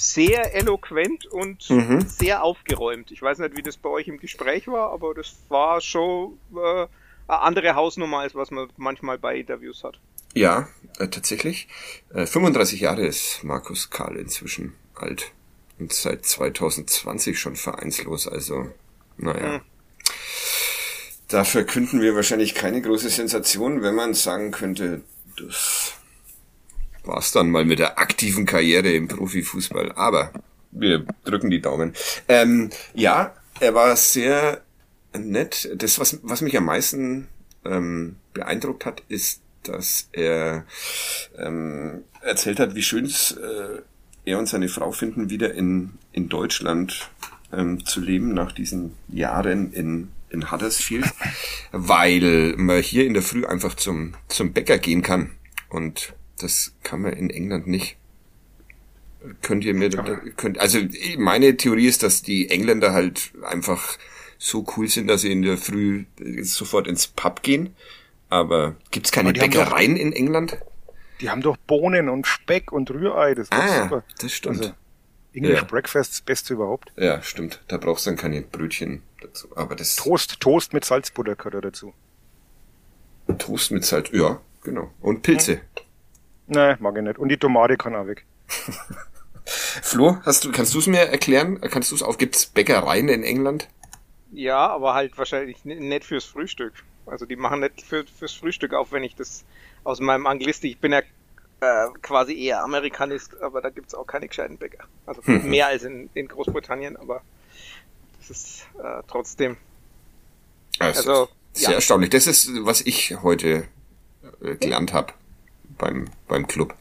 [0.01, 2.01] sehr eloquent und mhm.
[2.01, 3.11] sehr aufgeräumt.
[3.11, 6.87] Ich weiß nicht, wie das bei euch im Gespräch war, aber das war schon äh,
[7.27, 9.99] eine andere Hausnummer, als was man manchmal bei Interviews hat.
[10.33, 11.67] Ja, äh, tatsächlich.
[12.13, 15.31] Äh, 35 Jahre ist Markus Karl inzwischen alt.
[15.77, 18.69] Und seit 2020 schon vereinslos, also
[19.17, 19.57] naja.
[19.57, 19.61] Mhm.
[21.27, 25.01] Da verkünden wir wahrscheinlich keine große Sensation, wenn man sagen könnte,
[25.37, 25.93] das
[27.03, 29.93] war's dann mal mit der aktiven Karriere im Profifußball.
[29.93, 30.31] Aber
[30.71, 31.93] wir drücken die Daumen.
[32.27, 34.61] Ähm, ja, er war sehr
[35.17, 35.69] nett.
[35.75, 37.27] Das, was, was mich am meisten
[37.65, 40.65] ähm, beeindruckt hat, ist, dass er
[41.37, 43.81] ähm, erzählt hat, wie schön es äh,
[44.25, 47.11] er und seine Frau finden, wieder in, in Deutschland
[47.51, 51.05] ähm, zu leben nach diesen Jahren in in Huddersfield,
[51.71, 55.31] weil man hier in der Früh einfach zum, zum Bäcker gehen kann.
[55.69, 57.97] Und das kann man in England nicht.
[59.41, 59.89] Könnt ihr mir,
[60.35, 60.79] könnt, also
[61.17, 63.97] meine Theorie ist, dass die Engländer halt einfach
[64.39, 66.05] so cool sind, dass sie in der Früh
[66.41, 67.75] sofort ins Pub gehen.
[68.29, 70.57] Aber gibt's keine Bäckereien doch, in England?
[71.19, 73.35] Die haben doch Bohnen und Speck und Rührei.
[73.35, 74.03] Das ah, super.
[74.19, 74.61] das stimmt.
[74.61, 74.73] Also,
[75.33, 75.63] English ja.
[75.65, 76.91] Breakfast, das Beste überhaupt.
[76.97, 77.61] Ja, stimmt.
[77.67, 79.47] Da brauchst du dann keine Brötchen dazu.
[79.55, 79.95] Aber das.
[79.95, 81.93] Toast, Toast mit Salzbutter gehört dazu.
[83.37, 84.91] Toast mit Salz, ja, genau.
[84.99, 85.57] Und Pilze.
[85.57, 85.61] Hm.
[86.51, 87.17] Nee, mag ich nicht.
[87.17, 88.25] Und die Tomate kann auch weg.
[89.45, 91.61] Flo, hast du, kannst du es mir erklären?
[91.61, 92.17] Kannst du es auf?
[92.17, 93.69] Gibt's Bäckereien in England?
[94.33, 96.73] Ja, aber halt wahrscheinlich nicht fürs Frühstück.
[97.05, 99.45] Also die machen nicht für, fürs Frühstück auf, wenn ich das
[99.85, 100.99] aus meinem Anglistik, ich bin ja
[101.61, 104.83] äh, quasi eher Amerikanist, aber da gibt's auch keine gescheiten Bäcker.
[105.05, 105.49] Also hm.
[105.49, 107.21] mehr als in, in Großbritannien, aber
[108.19, 109.55] das ist äh, trotzdem.
[110.79, 111.75] Also, also sehr ja.
[111.75, 112.09] erstaunlich.
[112.09, 113.69] Das ist, was ich heute
[114.41, 115.13] äh, gelernt habe
[115.77, 116.75] beim, beim Club.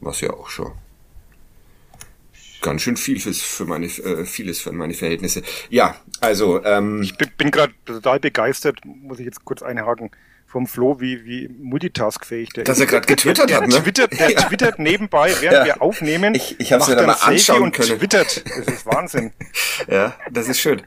[0.00, 0.72] Was ja auch schon
[2.60, 5.42] ganz schön viel fürs, für meine, äh, vieles für meine Verhältnisse.
[5.68, 10.10] Ja, also ähm, ich bin, bin gerade total begeistert, muss ich jetzt kurz einhaken
[10.46, 12.82] vom Flo, wie, wie multitaskfähig der Dass ist.
[12.82, 13.82] er gerade getwittert hat, ne?
[13.82, 14.40] Twittert, der ja.
[14.40, 15.64] twittert nebenbei, während ja.
[15.64, 16.34] wir aufnehmen.
[16.34, 17.98] Ich, ich habe es mir dann mal anschauen und können.
[17.98, 18.44] twittert.
[18.44, 19.32] Das ist Wahnsinn.
[19.88, 20.82] ja, das ist schön.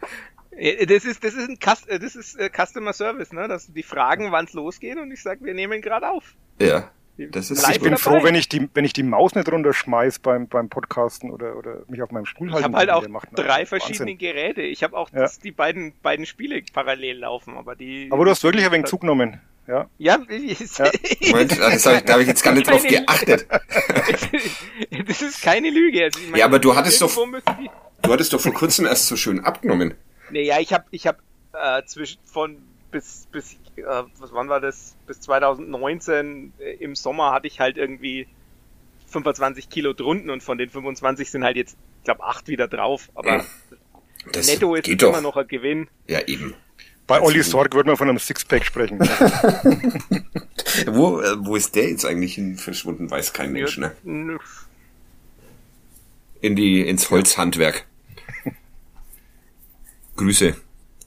[0.52, 3.48] Das ist, das ist ein Cust das ist Customer Service, ne?
[3.48, 6.36] Dass die fragen, wann es losgeht und ich sag, wir nehmen gerade auf.
[6.60, 6.92] Ja.
[7.18, 7.98] Das ist ich bin dabei.
[7.98, 11.84] froh, wenn ich die, wenn ich die Maus nicht runterschmeiß beim, beim Podcasten oder, oder
[11.88, 12.60] mich auf meinem Stuhl halten.
[12.60, 14.64] Ich habe halt auch macht, drei verschiedene Geräte.
[14.64, 15.20] Ich habe auch ja.
[15.20, 18.10] das, die beiden, beiden Spiele parallel laufen, aber die.
[18.12, 19.40] Aber du hast wirklich ein wenig zugenommen.
[19.68, 19.88] Ja.
[19.98, 20.92] Ja, ja.
[21.32, 23.48] Moment, das hab ich, da habe ich jetzt gar nicht drauf geachtet.
[25.08, 26.06] das ist keine Lüge.
[26.06, 27.16] Also meine, ja, aber du hattest doch,
[28.02, 29.94] du hattest doch vor kurzem erst so schön abgenommen.
[30.32, 31.20] Naja, ich habe, ich habe
[31.54, 32.58] äh, zwischen von
[32.92, 34.96] bis bis äh, was wann war das?
[35.08, 38.28] Bis 2019 äh, im Sommer hatte ich halt irgendwie
[39.08, 43.10] 25 Kilo drunten und von den 25 sind halt jetzt, ich glaube, 8 wieder drauf.
[43.16, 43.46] Aber
[44.32, 45.88] das netto ist immer noch ein Gewinn.
[46.08, 46.56] Ja, eben.
[47.06, 49.00] Bei Olli Sorg würde man von einem Sixpack sprechen.
[50.88, 53.12] wo, äh, wo ist der jetzt eigentlich hin verschwunden?
[53.12, 53.92] Weiß kein Mensch, ne?
[56.42, 57.86] In die, ins Holzhandwerk.
[60.16, 60.56] Grüße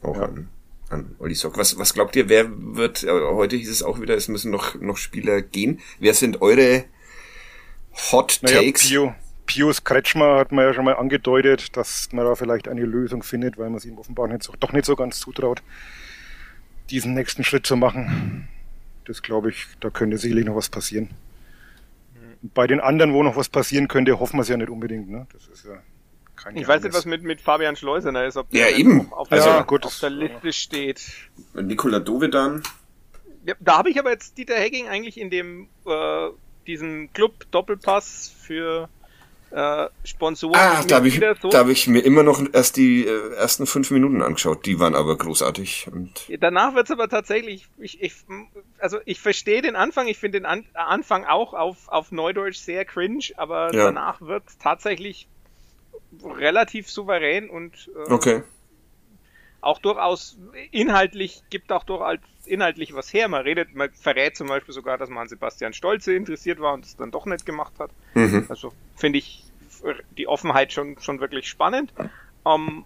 [0.03, 0.23] auch ja.
[0.25, 0.49] an
[0.91, 1.59] an Olli Sock.
[1.59, 4.75] Was, was glaubt ihr, wer wird, äh, heute hieß es auch wieder, es müssen noch,
[4.77, 5.81] noch Spieler gehen.
[5.99, 6.85] Wer sind eure
[8.13, 8.43] Hot Takes?
[8.43, 9.15] Naja, Pio,
[9.47, 13.59] Pius Kretschmer hat man ja schon mal angedeutet, dass man da vielleicht eine Lösung findet,
[13.59, 15.63] weil man es ihm offenbar nicht so, doch nicht so ganz zutraut,
[16.91, 18.49] diesen nächsten Schritt zu machen.
[19.05, 21.11] Das glaube ich, da könnte sicherlich noch was passieren.
[22.43, 25.09] Bei den anderen, wo noch was passieren könnte, hoffen wir es ja nicht unbedingt.
[25.09, 25.27] Ne?
[25.33, 25.81] Das ist ja
[26.37, 29.13] kein ich weiß nicht, was mit, mit Fabian Schleusener ist, ob der ja, eben.
[29.13, 29.85] Auf, also, der, gut.
[29.85, 31.03] auf der Liste steht.
[31.55, 32.63] Nikola Dovedan.
[33.45, 36.29] Ja, da habe ich aber jetzt Dieter Hecking eigentlich in dem äh,
[36.67, 38.89] diesem Club Doppelpass für
[39.51, 40.57] äh, Sponsoren.
[40.57, 41.49] Ah, da habe ich, so.
[41.49, 44.67] da hab ich mir immer noch erst die äh, ersten fünf Minuten angeschaut.
[44.67, 45.89] Die waren aber großartig.
[45.93, 48.15] Und Danach wird's aber tatsächlich, ich, ich,
[48.79, 52.85] also ich verstehe den Anfang, ich finde den An Anfang auch auf, auf Neudeutsch sehr
[52.85, 53.85] cringe, aber ja.
[53.85, 55.29] danach wird's tatsächlich
[56.25, 58.43] relativ souverän und äh, okay.
[59.61, 60.39] auch durchaus
[60.71, 63.29] inhaltlich, gibt auch durchaus inhaltlich was her.
[63.29, 66.85] Man redet, man verrät zum Beispiel sogar, dass man an Sebastian Stolze interessiert war und
[66.85, 67.91] es dann doch nicht gemacht hat.
[68.15, 68.47] Mhm.
[68.49, 69.45] Also finde ich
[70.17, 71.93] die Offenheit schon, schon wirklich spannend.
[72.43, 72.85] Um, ähm,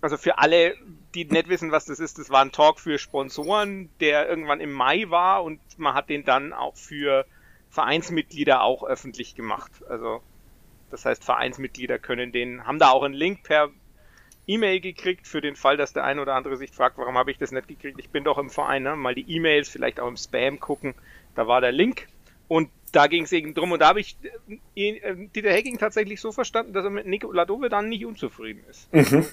[0.00, 0.74] also für alle,
[1.14, 4.72] die nicht wissen, was das ist, das war ein Talk für Sponsoren, der irgendwann im
[4.72, 7.26] Mai war und man hat den dann auch für
[7.70, 9.72] Vereinsmitglieder auch öffentlich gemacht.
[9.88, 10.22] Also
[10.90, 13.70] das heißt, Vereinsmitglieder können den, haben da auch einen Link per
[14.46, 17.38] E-Mail gekriegt für den Fall, dass der eine oder andere sich fragt, warum habe ich
[17.38, 17.98] das nicht gekriegt?
[18.00, 18.96] Ich bin doch im Verein, ne?
[18.96, 20.94] mal die E-Mails, vielleicht auch im Spam gucken.
[21.34, 22.08] Da war der Link
[22.48, 24.16] und da ging es eben drum und da habe ich
[24.74, 28.64] äh, äh, Dieter Hacking tatsächlich so verstanden, dass er mit Nico Ladove dann nicht unzufrieden
[28.70, 28.92] ist.
[28.92, 29.26] Mhm.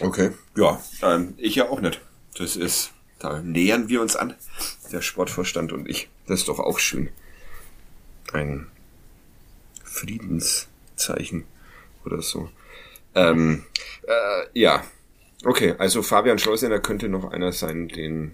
[0.00, 2.00] Okay, ja, ähm, ich ja auch nicht.
[2.36, 4.34] Das ist, da nähern wir uns an,
[4.92, 6.08] der Sportvorstand und ich.
[6.26, 7.10] Das ist doch auch schön.
[8.32, 8.68] Ein
[9.94, 11.44] Friedenszeichen
[12.04, 12.50] oder so.
[13.14, 13.64] Ähm,
[14.02, 14.84] äh, ja,
[15.44, 18.32] okay, also Fabian Schleusener könnte noch einer sein, den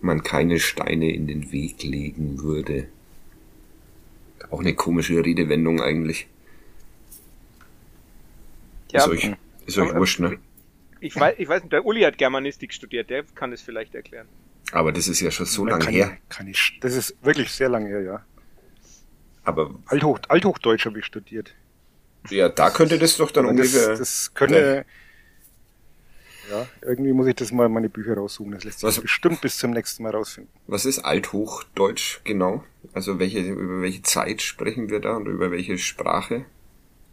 [0.00, 2.86] man keine Steine in den Weg legen würde.
[4.50, 6.28] Auch eine komische Redewendung eigentlich.
[8.92, 9.32] Ja, ist euch,
[9.66, 10.38] ist euch wurscht, ne?
[11.00, 14.28] Ich weiß, ich weiß nicht, der Uli hat Germanistik studiert, der kann es vielleicht erklären.
[14.72, 16.16] Aber das ist ja schon so lange her.
[16.28, 18.24] Kann ich, das ist wirklich sehr lange her, ja.
[19.44, 21.54] Aber Althoch, Althochdeutsch habe ich studiert.
[22.30, 23.88] Ja, da könnte das doch dann ungefähr.
[23.90, 24.86] Das, das könnte.
[26.50, 28.52] Ja, irgendwie muss ich das mal meine Bücher raussuchen.
[28.52, 30.52] Das lässt sich was, bestimmt bis zum nächsten Mal rausfinden.
[30.66, 32.64] Was ist Althochdeutsch genau?
[32.92, 36.44] Also welche, über welche Zeit sprechen wir da und über welche Sprache?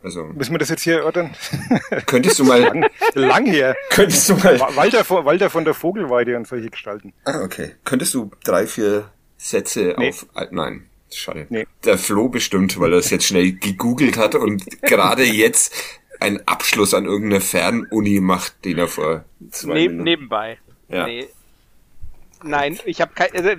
[0.03, 0.25] Also.
[0.25, 1.33] Müssen wir das jetzt hier erörtern?
[2.07, 2.59] Könntest du mal.
[2.59, 3.75] lang, lang her.
[3.91, 4.59] Könntest du mal.
[4.59, 7.13] Walter, Walter von der Vogelweide und solche Gestalten.
[7.23, 7.75] Ah, okay.
[7.85, 10.09] Könntest du drei, vier Sätze nee.
[10.09, 10.25] auf.
[10.51, 10.87] Nein.
[11.13, 11.47] Schade.
[11.49, 11.67] Nee.
[11.83, 15.73] Der Flo bestimmt, weil er es jetzt schnell gegoogelt hat und gerade jetzt
[16.19, 20.03] einen Abschluss an irgendeiner Fernuni macht, den er vor zwei Neb Minuten.
[20.03, 20.59] Nebenbei.
[20.87, 21.05] Ja.
[21.05, 21.27] Nee.
[22.43, 23.31] Nein, ich habe kein.
[23.35, 23.49] Also,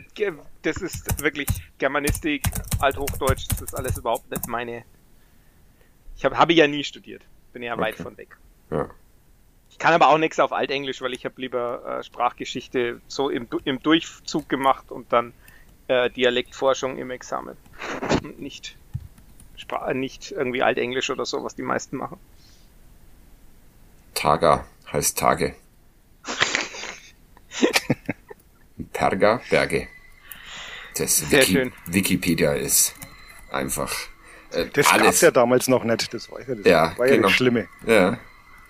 [0.62, 2.43] das ist wirklich Germanistik,
[2.79, 4.85] Althochdeutsch, das ist alles überhaupt nicht meine.
[6.17, 7.23] Ich habe habe ja nie studiert.
[7.53, 7.83] Bin ja okay.
[7.83, 8.37] weit von weg.
[8.71, 8.88] Ja.
[9.71, 13.49] Ich kann aber auch nichts auf Altenglisch, weil ich habe lieber äh, Sprachgeschichte so im,
[13.65, 15.33] im Durchzug gemacht und dann
[15.93, 17.57] äh, Dialektforschung im Examen.
[18.38, 18.77] Nicht,
[19.93, 22.19] nicht irgendwie Altenglisch oder so, was die meisten machen.
[24.15, 25.55] Taga heißt Tage.
[28.93, 29.88] Perga, Berge.
[30.97, 32.95] Das Wiki Wikipedia ist
[33.51, 33.93] einfach
[34.53, 35.05] Äh, das alles.
[35.05, 37.29] gab's ja damals noch nicht, das war ja das, ja, war ja genau.
[37.29, 37.69] das Schlimme.
[37.87, 38.19] Ja,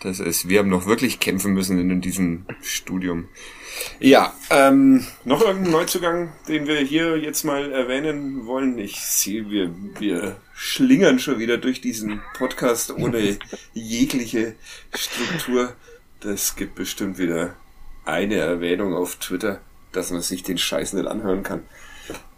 [0.02, 3.28] das ist, wir haben noch wirklich kämpfen müssen in diesem Studium.
[4.00, 8.78] Ja, ähm, noch irgendein Neuzugang, den wir hier jetzt mal erwähnen wollen?
[8.78, 13.38] Ich sehe, wir, wir schlingern schon wieder durch diesen Podcast ohne
[13.72, 14.56] jegliche
[14.94, 15.74] Struktur.
[16.20, 17.54] Das gibt bestimmt wieder
[18.04, 19.60] eine Erwähnung auf Twitter,
[19.92, 21.62] dass man sich den Scheiß nicht anhören kann.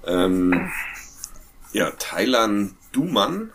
[0.06, 0.70] Ähm,
[1.72, 3.52] ja, Thailand Duman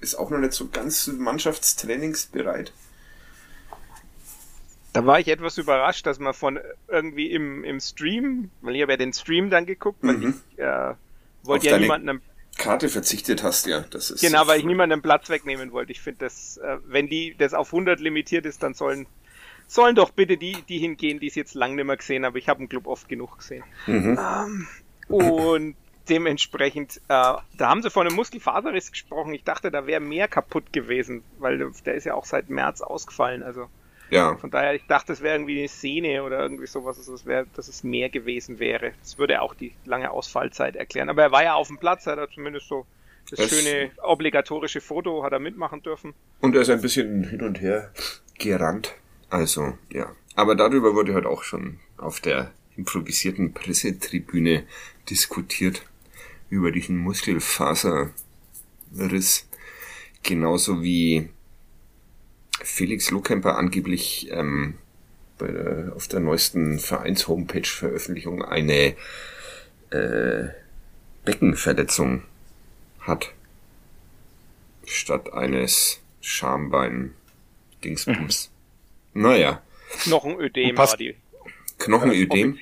[0.00, 2.72] ist auch noch nicht so ganz mannschaftstrainingsbereit.
[4.92, 8.92] Da war ich etwas überrascht, dass man von irgendwie im, im Stream, weil ich habe
[8.92, 10.34] ja den Stream dann geguckt, weil mhm.
[10.52, 10.94] ich äh,
[11.44, 12.20] wollte ja niemanden
[12.58, 13.84] Karte verzichtet hast, ja.
[13.90, 15.92] Das ist genau, weil ich niemanden Platz wegnehmen wollte.
[15.92, 19.06] Ich finde, dass äh, wenn die das auf 100 limitiert ist, dann sollen
[19.66, 22.36] sollen doch bitte die, die hingehen, die es jetzt lang nicht mehr gesehen haben.
[22.36, 23.64] Ich habe einen Club oft genug gesehen.
[23.86, 24.18] Mhm.
[24.20, 24.68] Ähm,
[25.08, 25.76] und
[26.08, 29.32] dementsprechend, äh, da haben sie von einem Muskelfaserriss gesprochen.
[29.32, 33.42] Ich dachte, da wäre mehr kaputt gewesen, weil der ist ja auch seit März ausgefallen.
[33.42, 33.68] Also
[34.12, 34.36] ja.
[34.36, 37.46] Von daher, ich dachte, es wäre irgendwie eine Szene oder irgendwie sowas, dass es, wär,
[37.56, 38.92] dass es mehr gewesen wäre.
[39.00, 41.08] Das würde auch die lange Ausfallzeit erklären.
[41.08, 42.86] Aber er war ja auf dem Platz, hat er zumindest so
[43.30, 46.12] das es schöne obligatorische Foto hat er mitmachen dürfen.
[46.40, 47.90] Und er ist ein bisschen hin und her
[48.38, 48.94] gerannt.
[49.30, 50.14] Also, ja.
[50.34, 54.64] Aber darüber wurde halt auch schon auf der improvisierten Pressetribüne
[55.08, 55.86] diskutiert.
[56.50, 58.12] Über diesen Muskelfaserriss.
[60.22, 61.30] Genauso wie
[62.60, 64.74] Felix Lohkemper angeblich ähm,
[65.38, 68.94] bei der, auf der neuesten Vereins-Homepage-Veröffentlichung eine
[69.90, 70.48] äh,
[71.24, 72.24] Beckenverletzung
[73.00, 73.32] hat.
[74.84, 78.50] Statt eines Schambein-Dingsbums.
[79.14, 79.22] Mhm.
[79.22, 79.62] Naja.
[80.00, 81.14] Knochenödem war die.
[81.78, 82.58] Knochenödem?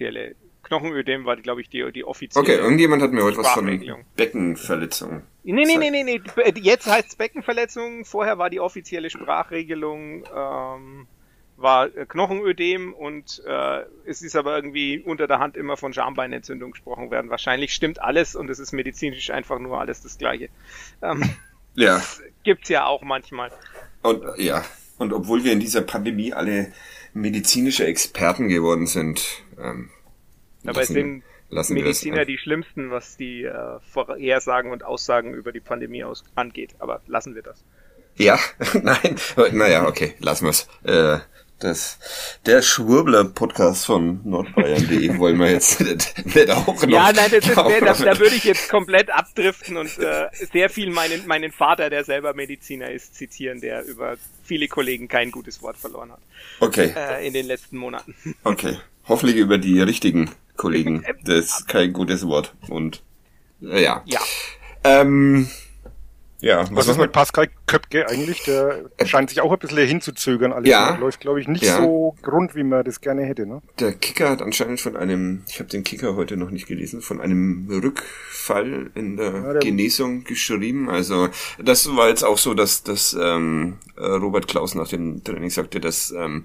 [0.70, 2.44] Knochenödem war, glaube ich, die, die offizielle.
[2.44, 3.66] Okay, irgendjemand hat mir heute was von
[4.14, 5.22] Beckenverletzung.
[5.42, 6.20] Nee, nee, nee, nee, nee.
[6.60, 8.04] Jetzt heißt es Beckenverletzung.
[8.04, 11.08] Vorher war die offizielle Sprachregelung, ähm,
[11.56, 17.10] war Knochenödem und äh, es ist aber irgendwie unter der Hand immer von Schambeinentzündung gesprochen
[17.10, 17.30] werden.
[17.30, 20.50] Wahrscheinlich stimmt alles und es ist medizinisch einfach nur alles das Gleiche.
[21.02, 21.28] Ähm,
[21.74, 21.94] ja.
[21.94, 23.50] Das gibt's ja auch manchmal.
[24.02, 24.64] Und ja,
[24.98, 26.72] und obwohl wir in dieser Pandemie alle
[27.12, 29.90] medizinische Experten geworden sind, ähm,
[30.66, 36.04] aber es sind Mediziner die schlimmsten, was die äh, Vorhersagen und Aussagen über die Pandemie
[36.04, 36.74] aus angeht.
[36.78, 37.64] Aber lassen wir das.
[38.16, 38.38] Ja,
[38.82, 39.16] nein,
[39.52, 40.68] naja, okay, lassen wir's.
[40.84, 41.18] Äh,
[41.60, 41.98] das,
[42.46, 46.88] der Schwurbler-Podcast von nordbayern.de wollen wir jetzt nicht, nicht auch noch.
[46.88, 50.70] Ja, nein, das ist, der, da, da würde ich jetzt komplett abdriften und äh, sehr
[50.70, 55.60] viel meinen, meinen Vater, der selber Mediziner ist, zitieren, der über viele Kollegen kein gutes
[55.62, 56.20] Wort verloren hat.
[56.60, 56.94] Okay.
[56.96, 58.14] Äh, in den letzten Monaten.
[58.42, 58.78] Okay.
[59.06, 60.30] Hoffentlich über die richtigen
[60.60, 61.04] Kollegen.
[61.24, 62.54] Das ist kein gutes Wort.
[62.68, 63.02] Und
[63.62, 64.02] äh, ja.
[64.04, 64.20] Ja.
[64.84, 65.48] Ähm,
[66.42, 68.42] ja, was, was ist mit Pascal Köpke eigentlich?
[68.44, 70.52] Der scheint sich auch ein bisschen hinzuzögern.
[70.52, 71.78] Alles ja, läuft, glaube ich, nicht ja.
[71.78, 73.46] so rund, wie man das gerne hätte.
[73.46, 73.60] Ne?
[73.78, 77.20] Der Kicker hat anscheinend von einem, ich habe den Kicker heute noch nicht gelesen, von
[77.20, 80.88] einem Rückfall in der, ja, der Genesung geschrieben.
[80.88, 81.28] Also
[81.62, 86.10] das war jetzt auch so, dass, dass ähm, Robert Klaus nach dem Training sagte, dass
[86.10, 86.44] ähm,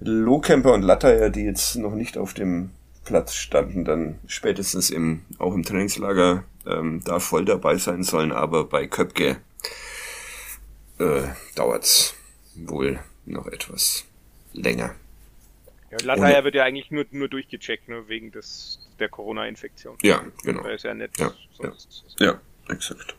[0.00, 2.70] Lohkemper und Latter, die jetzt noch nicht auf dem
[3.10, 8.64] Platz standen, dann spätestens im, auch im Trainingslager ähm, da voll dabei sein sollen, aber
[8.64, 9.38] bei Köpke
[11.00, 11.22] äh,
[11.56, 12.14] dauert's
[12.54, 14.04] wohl noch etwas
[14.52, 14.94] länger.
[15.90, 19.98] Ja, Lataya wird ja eigentlich nur, nur durchgecheckt, nur wegen des, der Corona-Infektion.
[20.02, 20.62] Ja, genau.
[20.62, 21.10] Da ist ja nett.
[21.18, 21.72] Ja, ja,
[22.20, 23.16] ja, exakt.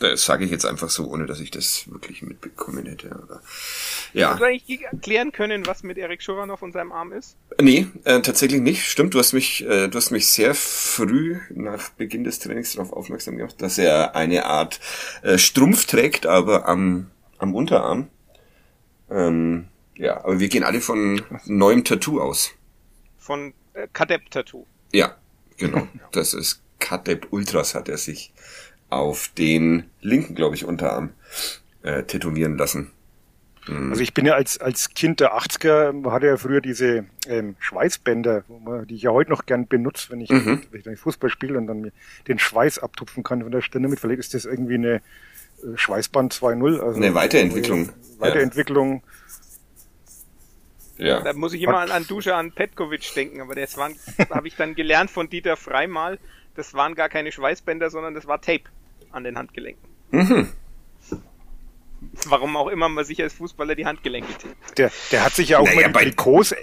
[0.00, 3.12] Das sage ich jetzt einfach so, ohne dass ich das wirklich mitbekommen hätte.
[3.12, 3.42] Aber,
[4.14, 4.30] ja.
[4.30, 7.36] Hast du eigentlich erklären können, was mit Erik Schuranov und seinem Arm ist?
[7.60, 8.86] Nee, äh, tatsächlich nicht.
[8.86, 12.94] Stimmt, du hast mich, äh, du hast mich sehr früh nach Beginn des Trainings darauf
[12.94, 14.80] aufmerksam gemacht, dass er eine Art
[15.22, 18.08] äh, Strumpf trägt, aber am, am Unterarm.
[19.10, 22.52] Ähm, ja, aber wir gehen alle von neuem Tattoo aus.
[23.18, 24.66] Von äh, Kadep Tattoo.
[24.92, 25.16] Ja,
[25.58, 25.86] genau.
[26.12, 28.32] Das ist Kadep Ultras hat er sich
[28.90, 31.10] auf den linken, glaube ich, Unterarm
[31.82, 32.90] äh, tätowieren lassen.
[33.66, 33.90] Mhm.
[33.90, 38.44] Also ich bin ja als, als Kind der 80er, hatte ja früher diese ähm, Schweißbänder,
[38.88, 40.62] die ich ja heute noch gern benutze, wenn ich, mhm.
[40.70, 41.92] wenn ich Fußball spiele und dann mir
[42.26, 44.00] den Schweiß abtupfen kann von der Stirn mit.
[44.00, 45.00] Vielleicht ist das irgendwie eine äh,
[45.76, 46.80] Schweißband 2.0.
[46.80, 47.90] Also eine Weiterentwicklung.
[48.18, 49.02] Weiterentwicklung.
[50.96, 51.20] Ja.
[51.22, 53.94] Da muss ich immer an, an Dusche an Petkovic denken, aber das waren,
[54.30, 56.18] habe ich dann gelernt von Dieter Freimal,
[56.56, 58.64] das waren gar keine Schweißbänder, sondern das war Tape
[59.12, 59.88] an den Handgelenken.
[60.10, 60.48] Mhm.
[62.26, 64.78] Warum auch immer man sich als Fußballer die Handgelenke tippt.
[64.78, 66.54] Der, der hat sich ja auch naja, mal die Trikots,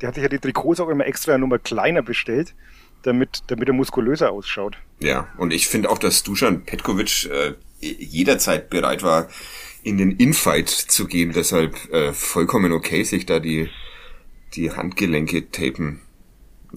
[0.00, 2.54] der hat sich ja die Trikots auch immer extra Nummer kleiner bestellt,
[3.02, 4.76] damit, damit er muskulöser ausschaut.
[5.00, 9.28] Ja, und ich finde auch, dass Dusan Petkovic äh, jederzeit bereit war,
[9.82, 11.32] in den Infight zu gehen.
[11.32, 13.68] Deshalb äh, vollkommen okay, sich da die,
[14.54, 16.00] die Handgelenke tapen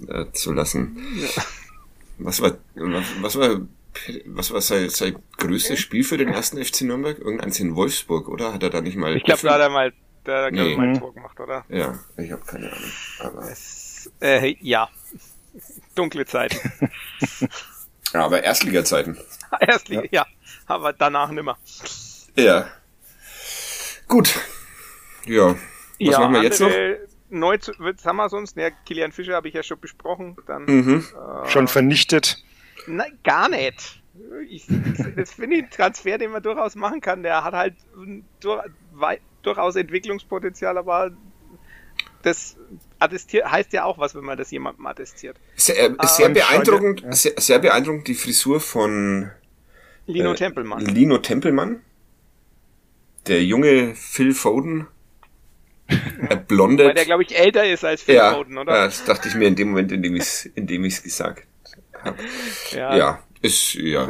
[0.07, 0.97] äh, zu lassen.
[1.19, 1.43] Ja.
[2.19, 3.61] Was war, was, was war,
[4.25, 7.19] was war sein, sein größtes Spiel für den ersten FC Nürnberg?
[7.19, 8.53] Irgendeins in Wolfsburg, oder?
[8.53, 9.15] Hat er da nicht mal?
[9.15, 9.93] Ich glaube, da hat er mal,
[10.23, 10.75] da hat er nee.
[10.75, 11.65] mal ein Tor gemacht, oder?
[11.69, 12.91] Ja, ich habe keine Ahnung.
[13.19, 14.89] Aber es, äh, ja,
[15.95, 16.57] dunkle Zeiten.
[18.13, 19.17] ja, aber Erstliga-Zeiten.
[19.59, 20.09] Erstliga, ja.
[20.11, 20.25] ja,
[20.65, 21.57] aber danach nimmer.
[22.35, 22.67] Ja.
[24.07, 24.39] Gut.
[25.25, 25.49] Ja.
[25.49, 25.57] Was
[25.97, 26.71] ja, machen wir jetzt noch?
[27.29, 28.55] Neu zu, was haben wir sonst?
[28.55, 30.37] Ja, Kilian Fischer habe ich ja schon besprochen.
[30.45, 31.05] Dann, mhm.
[31.43, 32.43] äh, schon vernichtet.
[32.87, 34.01] Nein, gar nicht.
[34.49, 34.65] Ich,
[35.15, 37.21] das finde ich ein Transfer, den man durchaus machen kann.
[37.23, 37.75] Der hat halt
[38.39, 38.63] durch,
[39.43, 41.11] durchaus Entwicklungspotenzial, aber
[42.23, 42.57] das
[42.99, 45.37] attestiert, heißt ja auch was, wenn man das jemandem attestiert.
[45.55, 47.11] Sehr, äh, sehr beeindruckend, ja.
[47.13, 49.31] sehr, sehr, beeindruckend die Frisur von
[50.07, 50.85] Lino äh, Tempelmann.
[50.85, 51.81] Lino Tempelmann.
[53.27, 54.87] Der junge Phil Foden.
[55.89, 56.35] Ja.
[56.35, 56.85] blonde.
[56.85, 58.73] Weil der, glaube ich, älter ist als Phil ja, Foden, oder?
[58.73, 61.47] Ja, das dachte ich mir in dem Moment, in dem ich es gesagt habe.
[62.71, 62.95] Ja.
[62.95, 64.05] ja, ist, ja.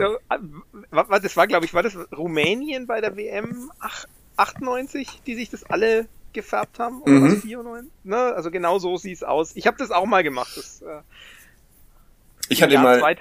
[0.89, 3.71] Das war, glaube ich, war das Rumänien bei der WM
[4.35, 7.01] 98, die sich das alle gefärbt haben?
[7.01, 7.31] Oder mhm.
[7.31, 7.91] was, 94?
[8.03, 8.17] Ne?
[8.17, 9.55] Also genau so sieht es aus.
[9.55, 10.55] Ich habe das auch mal gemacht.
[10.55, 11.01] Das, äh,
[12.49, 13.17] ich hatte mal...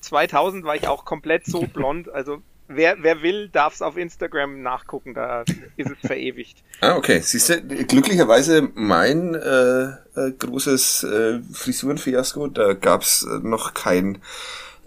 [0.00, 4.62] 2000 war ich auch komplett so blond, also wer, wer will, darf es auf Instagram
[4.62, 5.44] nachgucken, da
[5.76, 6.58] ist es verewigt.
[6.80, 7.20] Ah, okay.
[7.20, 14.18] Siehst du, glücklicherweise mein äh, äh, großes äh, Frisurenfiasko, da gab's äh, noch kein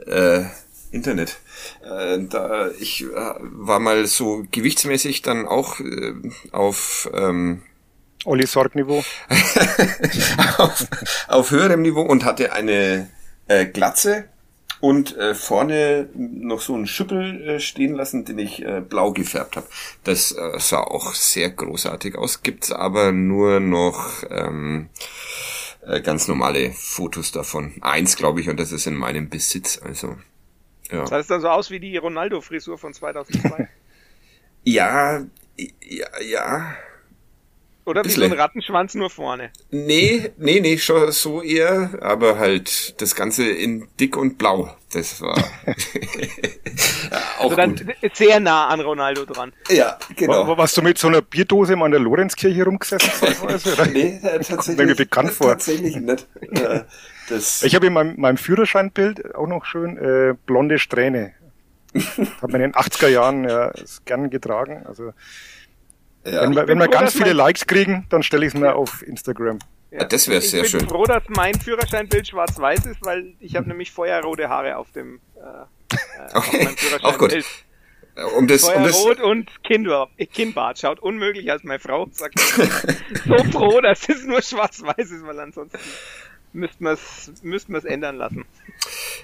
[0.05, 0.43] äh,
[0.91, 1.37] Internet.
[1.83, 6.13] Äh, da ich äh, war mal so gewichtsmäßig dann auch äh,
[6.51, 7.63] auf ähm,
[8.25, 9.03] Olli Sorg-Niveau.
[10.57, 10.87] auf,
[11.27, 13.09] auf höherem Niveau und hatte eine
[13.47, 14.25] äh, Glatze
[14.79, 19.55] und äh, vorne noch so einen Schüppel äh, stehen lassen, den ich äh, blau gefärbt
[19.55, 19.67] habe.
[20.03, 24.89] Das äh, sah auch sehr großartig aus, gibt's aber nur noch ähm,
[25.85, 27.73] äh, ganz normale Fotos davon.
[27.81, 29.79] Eins, glaube ich, und das ist in meinem Besitz.
[29.83, 30.17] Also
[30.91, 31.05] ja.
[31.05, 33.67] Sah das dann so aus wie die Ronaldo-Frisur von 2002?
[34.63, 35.25] ja,
[35.57, 36.75] ja, ja.
[37.87, 39.49] Oder wie so ein Rattenschwanz nur vorne.
[39.71, 44.75] Nee, nee, nee, schon so eher, aber halt das Ganze in dick und blau.
[44.91, 45.37] Das war
[47.39, 47.95] auch also dann gut.
[48.13, 49.53] sehr nah an Ronaldo dran.
[49.69, 50.45] Ja, genau.
[50.45, 53.09] War, warst du mit so einer Bierdose immer an der Lorenzkirche rumgesessen?
[53.93, 54.85] nee, äh, tatsächlich.
[54.85, 55.51] Mir bekannt vor.
[55.51, 56.27] Tatsächlich nicht.
[57.29, 61.31] das ich habe in meinem, meinem Führerscheinbild auch noch schön äh, blonde Strähne.
[62.41, 63.71] habe man in den 80er Jahren ja,
[64.03, 64.83] gern getragen.
[64.85, 65.13] Also
[66.31, 66.41] ja.
[66.41, 69.59] Wenn, wir, wenn wir ganz viele Likes kriegen, dann stelle ich es mir auf Instagram.
[69.91, 70.81] Ja, das wäre sehr schön.
[70.81, 74.91] Ich bin froh, dass mein Führerscheinbild schwarz-weiß ist, weil ich habe nämlich feuerrote Haare auf
[74.91, 75.97] dem äh, äh
[76.33, 76.67] okay.
[77.01, 77.37] Auch gut.
[78.35, 79.59] Um das, Feuerrot um das...
[79.59, 80.09] und Kinnbart.
[80.33, 80.79] Kinnbart.
[80.79, 82.07] Schaut unmöglich als meine Frau.
[82.11, 82.39] Sagt
[83.27, 85.77] so froh, dass es nur schwarz-weiß ist, weil ansonsten
[86.51, 88.45] müssten wir es müssten ändern lassen.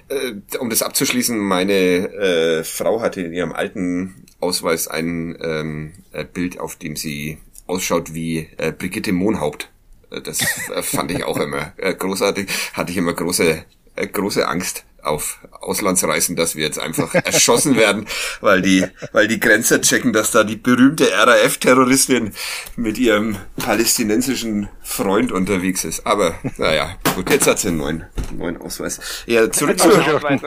[0.09, 6.25] Äh, um das abzuschließen, meine äh, Frau hatte in ihrem alten Ausweis ein ähm, äh,
[6.25, 9.71] Bild, auf dem sie ausschaut wie äh, Brigitte Mohnhaupt.
[10.11, 12.49] Äh, das äh, fand ich auch immer äh, großartig.
[12.73, 13.63] Hatte ich immer große
[13.95, 18.07] große Angst auf Auslandsreisen, dass wir jetzt einfach erschossen werden,
[18.41, 22.33] weil die, weil die Grenzer checken, dass da die berühmte RAF-Terroristin
[22.75, 26.05] mit ihrem palästinensischen Freund unterwegs ist.
[26.05, 28.99] Aber naja, gut, jetzt hat sie einen neuen, neuen Ausweis.
[29.25, 29.89] Ja, zurück zu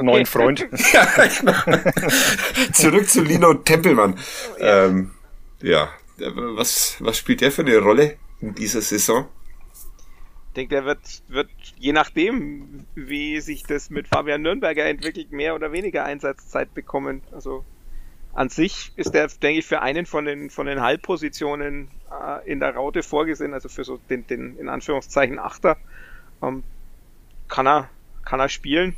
[0.02, 0.66] neuen Freund.
[0.92, 1.06] ja,
[1.38, 1.82] genau.
[2.72, 4.18] zurück zu Lino Tempelmann.
[4.58, 5.10] Ähm,
[5.60, 9.28] ja, was, was spielt der für eine Rolle in dieser Saison?
[10.56, 15.72] Denke, der wird, wird, je nachdem, wie sich das mit Fabian Nürnberger entwickelt, mehr oder
[15.72, 17.22] weniger Einsatzzeit bekommen.
[17.32, 17.64] Also
[18.32, 22.60] an sich ist der, denke ich, für einen von den, von den Halbpositionen äh, in
[22.60, 25.76] der Raute vorgesehen, also für so den, den in Anführungszeichen Achter,
[26.42, 26.62] ähm,
[27.48, 27.88] kann er,
[28.24, 28.96] kann er spielen,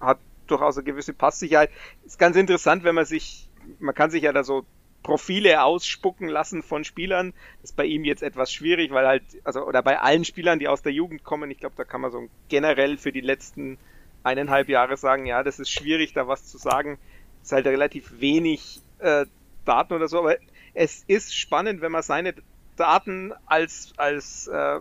[0.00, 1.70] hat durchaus eine gewisse Passsicherheit.
[2.04, 3.48] Ist ganz interessant, wenn man sich,
[3.78, 4.64] man kann sich ja da so
[5.02, 7.32] Profile ausspucken lassen von Spielern.
[7.62, 10.68] Das ist bei ihm jetzt etwas schwierig, weil halt, also, oder bei allen Spielern, die
[10.68, 13.78] aus der Jugend kommen, ich glaube, da kann man so generell für die letzten
[14.22, 16.98] eineinhalb Jahre sagen, ja, das ist schwierig, da was zu sagen.
[17.40, 19.24] Es ist halt relativ wenig äh,
[19.64, 20.36] Daten oder so, aber
[20.74, 22.34] es ist spannend, wenn man seine
[22.76, 24.80] Daten als, als äh,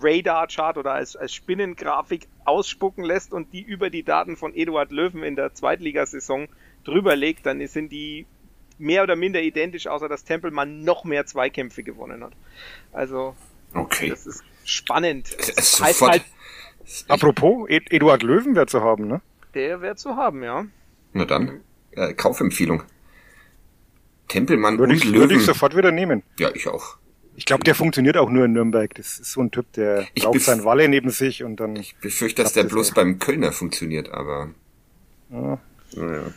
[0.00, 5.22] Radar-Chart oder als, als Spinnengrafik ausspucken lässt und die über die Daten von Eduard Löwen
[5.22, 6.48] in der Zweitligasaison
[6.84, 8.26] drüber legt, dann sind die
[8.78, 12.32] mehr oder minder identisch, außer dass Tempelmann noch mehr Zweikämpfe gewonnen hat.
[12.92, 13.34] Also,
[13.74, 14.10] okay.
[14.10, 15.36] das ist spannend.
[15.56, 16.24] Das heißt halt,
[17.08, 19.20] Apropos, Ed Eduard Löwen wäre zu haben, ne?
[19.54, 20.66] Der wäre zu haben, ja.
[21.12, 21.60] Na dann,
[21.92, 22.82] äh, Kaufempfehlung.
[24.28, 25.20] Tempelmann würde und ich, Löwen.
[25.20, 26.22] würde ich sofort wieder nehmen.
[26.38, 26.96] Ja, ich auch.
[27.36, 28.94] Ich glaube, der funktioniert auch nur in Nürnberg.
[28.94, 31.76] Das ist so ein Typ, der Ich braucht sein Walle neben sich und dann.
[31.76, 32.94] Ich befürchte, dass der das bloß ja.
[32.94, 34.50] beim Kölner funktioniert, aber
[35.30, 35.58] Ja.
[35.94, 36.32] naja.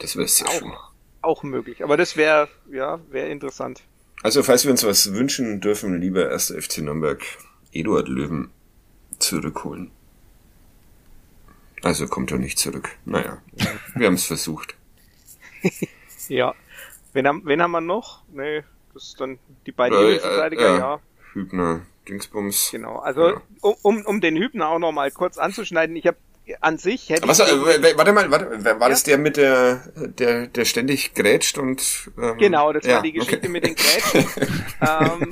[0.00, 0.70] Das wäre sehr schön.
[0.72, 0.90] Auch,
[1.22, 1.84] auch möglich.
[1.84, 3.82] Aber das wäre, ja, wäre interessant.
[4.22, 6.54] Also, falls wir uns was wünschen dürfen, lieber 1.
[6.58, 7.22] FC Nürnberg,
[7.72, 8.50] Eduard Löwen
[9.18, 9.90] zurückholen.
[11.82, 12.90] Also kommt er nicht zurück.
[13.06, 13.38] Naja,
[13.94, 14.74] wir haben es versucht.
[16.28, 16.54] Ja.
[17.12, 18.22] Wen haben, wen haben wir noch?
[18.32, 18.62] Nee,
[18.94, 20.78] das ist dann die beiden Äh, Innenverteidiger, äh, ja.
[20.78, 21.00] ja.
[21.32, 22.68] Hübner, Dingsbums.
[22.70, 22.98] Genau.
[23.00, 23.42] Also, Ja.
[23.62, 26.18] um, um, um den Hübner auch noch mal kurz anzuschneiden, ich habe
[26.60, 28.88] an sich hätte Was, ich äh, warte mal, warte, war Ja.
[28.88, 33.12] das der mit der, der, der ständig grätscht und, ähm, Genau, das ja, war die
[33.12, 33.48] Geschichte okay.
[33.48, 34.26] mit den Grätschen.
[34.80, 35.28] ähm,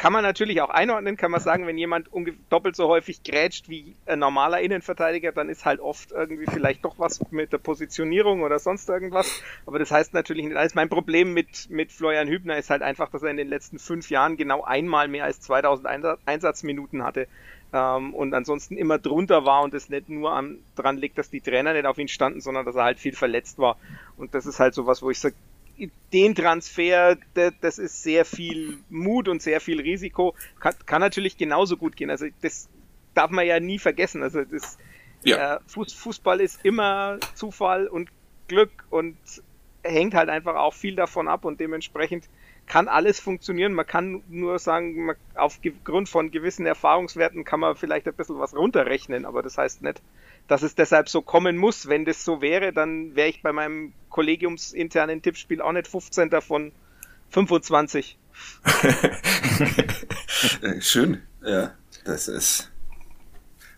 [0.00, 2.08] kann man natürlich auch einordnen, kann man sagen, wenn jemand
[2.48, 6.98] doppelt so häufig grätscht wie ein normaler Innenverteidiger, dann ist halt oft irgendwie vielleicht doch
[6.98, 9.42] was mit der Positionierung oder sonst irgendwas.
[9.66, 10.74] Aber das heißt natürlich nicht alles.
[10.74, 14.08] Mein Problem mit, mit Florian Hübner ist halt einfach, dass er in den letzten fünf
[14.08, 17.28] Jahren genau einmal mehr als 2000 Einsatz Einsatzminuten hatte.
[17.72, 21.40] Ähm, und ansonsten immer drunter war und es nicht nur an, dran liegt, dass die
[21.40, 23.76] Trainer nicht auf ihn standen, sondern dass er halt viel verletzt war.
[24.16, 25.36] Und das ist halt sowas, wo ich sage,
[26.12, 30.34] den Transfer, da- das ist sehr viel Mut und sehr viel Risiko.
[30.58, 32.10] Kann, kann natürlich genauso gut gehen.
[32.10, 32.68] Also das
[33.14, 34.22] darf man ja nie vergessen.
[34.22, 34.76] Also das
[35.22, 35.56] Ja.
[35.56, 38.10] äh, Fuß, Fußball ist immer Zufall und
[38.48, 39.16] Glück und
[39.82, 42.24] hängt halt einfach auch viel davon ab und dementsprechend
[42.70, 43.72] kann alles funktionieren.
[43.72, 48.54] Man kann nur sagen, man, aufgrund von gewissen Erfahrungswerten kann man vielleicht ein bisschen was
[48.54, 50.00] runterrechnen, aber das heißt nicht,
[50.46, 51.88] dass es deshalb so kommen muss.
[51.88, 56.30] Wenn das so wäre, dann wäre ich bei meinem kollegiumsinternen Tippspiel auch nicht 15.
[56.40, 56.70] von
[57.30, 58.16] 25.
[60.62, 62.70] Äh, Schön, ja, das ist,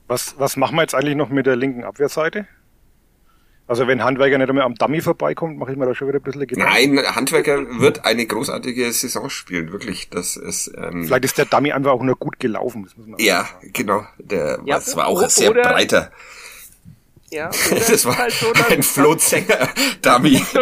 [0.06, 2.46] Was, was machen wir jetzt eigentlich noch mit der linken Abwehrseite?
[3.68, 6.22] Also wenn Handwerker nicht einmal am Dummy vorbeikommt, mache ich mir da schon wieder ein
[6.22, 6.94] bisschen Gedanken.
[6.94, 11.72] nein, Handwerker wird eine großartige Saison spielen, wirklich, das ist, ähm, Vielleicht ist der Dummy
[11.72, 12.84] einfach auch nur gut gelaufen.
[12.84, 13.70] Das muss man auch ja, sagen.
[13.72, 16.10] genau, der, Ja, das war auch sehr breiter,
[17.30, 20.42] Ja, das ist war halt so, dass- ein Flohtsänger-Dummy.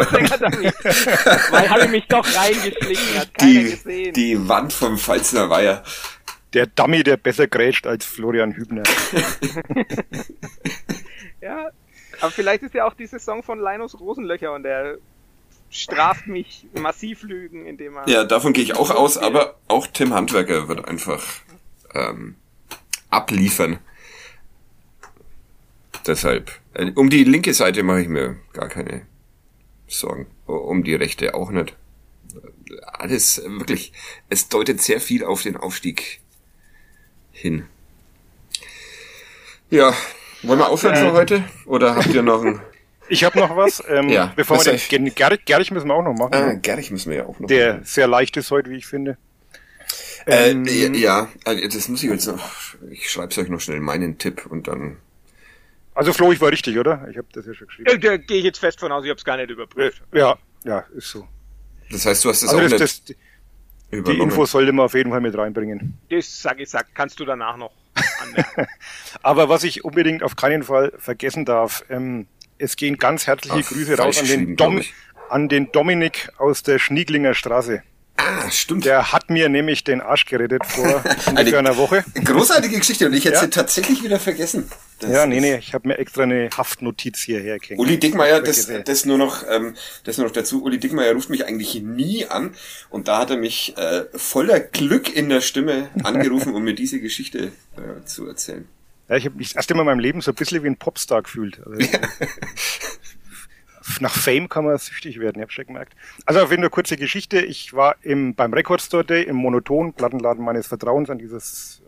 [1.51, 4.13] Weil habe ich mich doch reingeschlichen, hat keiner Die, gesehen.
[4.15, 5.83] die Wand vom Pfalzner Weiher.
[6.53, 8.83] Der Dummy, der besser grätscht als Florian Hübner.
[11.41, 11.71] Ja,
[12.21, 14.99] aber vielleicht ist ja auch die Saison von Linus Rosenlöcher und der
[15.71, 18.09] straft mich massiv Lügen, indem er.
[18.09, 21.23] Ja, davon gehe ich auch aus, aber auch Tim Handwerker wird einfach
[21.95, 22.37] ähm,
[23.09, 23.79] abliefern.
[26.07, 29.07] Deshalb, äh, um die linke Seite mache ich mir gar keine
[29.87, 30.27] Sorgen.
[30.47, 31.77] Um die rechte auch nicht.
[32.85, 33.93] Alles äh, wirklich,
[34.29, 36.21] es deutet sehr viel auf den Aufstieg
[37.33, 37.67] hin.
[39.71, 39.95] Ja,
[40.43, 41.45] wollen wir aufhören für heute?
[41.67, 42.61] Oder habt ihr noch ein...
[43.09, 43.83] Ich habe noch was.
[43.89, 46.33] Ähm, Ja, bevor wir den Ger Gerich müssen wir auch noch machen.
[46.33, 47.49] Ah, Gerich müssen wir ja auch noch.
[47.49, 49.19] der sehr leicht ist heute, wie ich finde.
[50.27, 50.65] Äh, Ähm,
[50.95, 52.41] ja, also das muss ich jetzt noch.
[52.91, 54.99] Ich schreibe euch noch schnell meinen Tipp und dann.
[55.95, 57.05] Also Flo, ich war richtig, oder?
[57.11, 58.01] Ich habe das ja schon Ja, geschrieben.
[58.01, 60.03] da gehe ich jetzt fest von aus, ich habe es gar nicht überprüft.
[60.13, 61.27] Äh, ja, ja, ist so.
[61.91, 63.17] Das heißt, du hast das Also auch das, nicht das,
[64.05, 64.19] die.
[64.21, 65.99] Infos sollte man auf jeden Fall mit reinbringen.
[66.11, 67.73] Das sag ich, sag, kannst du danach noch
[68.21, 68.67] anmerken.
[69.23, 72.27] Aber was ich unbedingt auf keinen Fall vergessen darf, ähm,
[72.59, 74.83] es gehen ganz herzliche Ach, Grüße raus an den, Dom
[75.29, 77.83] an den Dominik aus der Schnieglinger Straße.
[78.21, 78.85] Ah, stimmt.
[78.85, 82.05] Der hat mir nämlich den Arsch gerettet vor ungefähr einer Woche.
[82.25, 83.41] Großartige Geschichte und ich hätte Ja.
[83.43, 84.71] sie tatsächlich wieder vergessen.
[84.99, 87.81] Das Ja, nee, nee, ich habe mir extra eine Haftnotiz hierher gehängt.
[87.81, 90.63] Uli Dickmeier, Das das nur noch, ähm, das nur noch dazu.
[90.63, 92.55] Uli Dickmeier ruft mich eigentlich nie an
[92.91, 97.01] und da hat er mich äh, voller Glück in der Stimme angerufen, um mir diese
[97.01, 98.69] Geschichte äh, zu erzählen.
[99.09, 100.77] Ja, ich habe mich das erste Mal in meinem Leben so ein bisschen wie ein
[100.77, 101.59] Popstar gefühlt.
[101.67, 101.79] Also,
[104.01, 105.95] nach Fame kann man süchtig werden, ich habe schon gemerkt.
[106.27, 107.41] Also auf jeden Fall kurze Geschichte.
[107.41, 111.83] Ich war im, beim Record Store Day im Monoton, Plattenladen meines Vertrauens, an dieses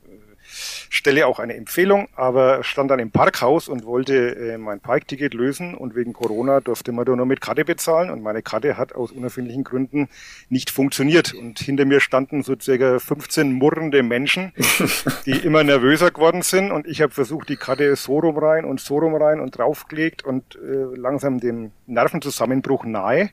[0.91, 5.75] Stelle auch eine Empfehlung, aber stand dann im Parkhaus und wollte äh, mein Parkticket lösen
[5.75, 9.13] und wegen Corona durfte man da nur mit Karte bezahlen und meine Karte hat aus
[9.13, 10.09] unerfindlichen Gründen
[10.49, 14.53] nicht funktioniert und hinter mir standen so circa 15 murrende Menschen,
[15.27, 18.81] die immer nervöser geworden sind und ich habe versucht, die Karte so rum rein und
[18.81, 23.31] so rum rein und draufgelegt und äh, langsam dem Nervenzusammenbruch nahe.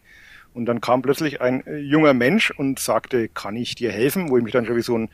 [0.54, 4.30] Und dann kam plötzlich ein äh, junger Mensch und sagte, kann ich dir helfen?
[4.30, 5.10] Wo ich mich dann schon wie so ein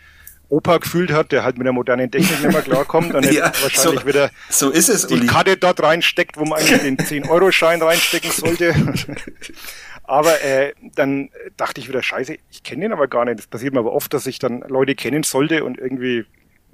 [0.49, 4.01] Opa gefühlt hat, der halt mit der modernen Technik nicht mehr klarkommt jetzt Ja, wahrscheinlich
[4.01, 5.27] so- wieder So ist es, die Uli.
[5.27, 8.73] Karte dort reinsteckt, wo man eigentlich den 10-Euro-Schein reinstecken sollte.
[10.03, 13.39] aber äh, dann dachte ich wieder, scheiße, ich kenne den aber gar nicht.
[13.39, 16.25] Das passiert mir aber oft, dass ich dann Leute kennen sollte und irgendwie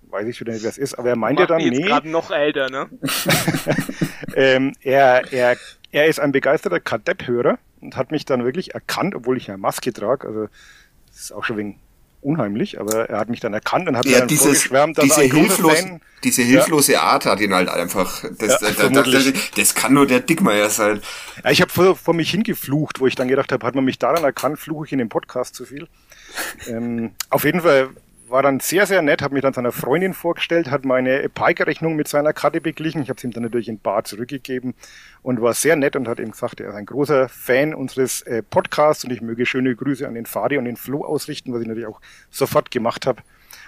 [0.09, 0.95] weiß ich wieder nicht, wer es ist.
[0.95, 2.89] Aber er meinte Macht dann, jetzt nee, gerade noch älter, ne?
[4.35, 5.55] ähm, er, er
[5.93, 9.91] er ist ein begeisterter Kadetthörer und hat mich dann wirklich erkannt, obwohl ich eine Maske
[9.91, 10.25] trage.
[10.27, 10.47] Also
[11.07, 11.79] das ist auch schon wegen
[12.21, 15.21] unheimlich, aber er hat mich dann erkannt und hat ja, dann dieses, vorgeschwärmt, dass diese,
[15.21, 18.23] er ein großer hilflos, Fan, diese hilflose Art hat ihn halt einfach.
[18.37, 21.01] Das, Ja, das, das, das kann nur der Dickmeier sein.
[21.43, 23.99] Ja, ich habe vor, vor mich hingeflucht, wo ich dann gedacht habe, hat man mich
[23.99, 25.87] daran erkannt, fluche ich in dem Podcast zu viel.
[26.67, 27.89] ähm, auf jeden Fall
[28.31, 32.07] war dann sehr, sehr nett, hat mich dann seiner Freundin vorgestellt, hat meine Pike-Rechnung mit
[32.07, 33.01] seiner Karte beglichen.
[33.01, 34.73] Ich habe es ihm dann natürlich in Bar zurückgegeben
[35.21, 38.41] und war sehr nett und hat ihm gesagt, er ist ein großer Fan unseres äh,
[38.41, 41.67] Podcasts und ich möge schöne Grüße an den Fadi und den Flo ausrichten, was ich
[41.67, 43.21] natürlich auch sofort gemacht habe.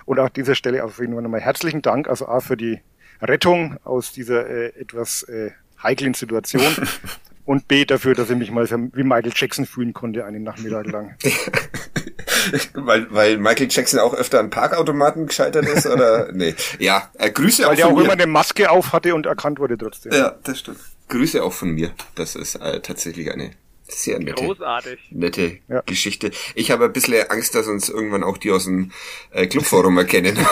[0.05, 2.81] Und auch an dieser Stelle auf jeden Fall nochmal herzlichen Dank, also A für die
[3.21, 5.51] Rettung aus dieser äh, etwas äh,
[5.81, 6.63] heiklen Situation
[7.45, 11.15] und B dafür, dass ich mich mal wie Michael Jackson fühlen konnte einen Nachmittag lang.
[12.73, 16.29] weil, weil Michael Jackson auch öfter an Parkautomaten gescheitert ist, oder?
[16.33, 16.55] Nee.
[16.79, 18.03] Ja, äh, Grüße Weil auch der von auch mir.
[18.05, 20.11] immer eine Maske auf hatte und erkannt wurde trotzdem.
[20.11, 20.79] Ja, das stimmt.
[21.09, 21.91] Grüße auch von mir.
[22.15, 23.51] Das ist äh, tatsächlich eine
[23.87, 24.99] sehr nette, Großartig.
[25.11, 25.81] nette Ja.
[25.85, 26.31] Geschichte.
[26.55, 28.91] Ich habe ein bisschen Angst, dass uns irgendwann auch die aus dem
[29.31, 30.37] äh, Clubforum erkennen.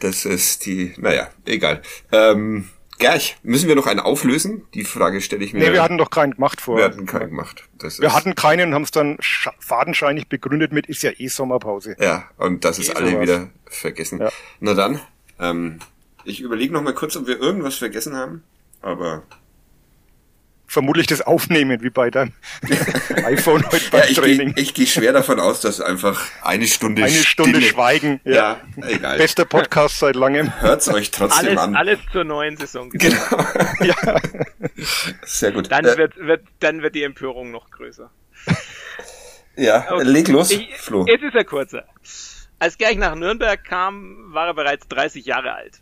[0.00, 1.82] das ist die, naja, egal.
[2.12, 2.68] Ähm,
[2.98, 4.62] Gerch, müssen wir noch einen auflösen?
[4.74, 5.60] Die Frage stelle ich mir.
[5.60, 6.78] Nee, wir hatten doch keinen gemacht vor.
[6.78, 7.64] wir hatten keinen gemacht.
[7.78, 11.96] Das Wir hatten keinen und haben es dann fadenscheinig begründet mit, ist ja eh Sommerpause.
[11.98, 13.22] Ja, und das ist Eh alle sowas.
[13.22, 14.20] wieder vergessen.
[14.20, 14.30] Ja.
[14.60, 15.00] Na dann,
[15.38, 15.78] ähm,
[16.24, 18.42] ich überlege noch mal kurz, ob wir irgendwas vergessen haben.
[18.80, 19.22] Aber
[20.68, 22.32] Vermutlich das Aufnehmen, wie bei deinem
[23.24, 24.54] iPhone heute ja, beim ich gehe Training.
[24.56, 28.20] ich geh schwer davon aus, dass einfach eine Stunde Eine Stunde Stille, Schweigen.
[28.24, 29.16] Ja, egal.
[29.16, 30.52] Bester Podcast seit langem.
[30.60, 31.76] Hört's euch trotzdem Alles, an.
[31.76, 32.90] alles zur neuen Saison.
[32.90, 33.16] Genau.
[33.80, 33.94] Ja.
[35.24, 35.70] Sehr gut.
[35.70, 38.10] Dann äh, wird, wird, dann wird die Empörung noch größer.
[39.56, 40.02] ja, Okay.
[40.04, 41.06] leg los, Ich, Flo.
[41.08, 41.84] Es ist ja kurzer.
[42.58, 45.80] Als Gerch nach Nürnberg kam, war er bereits 30 Jahre alt.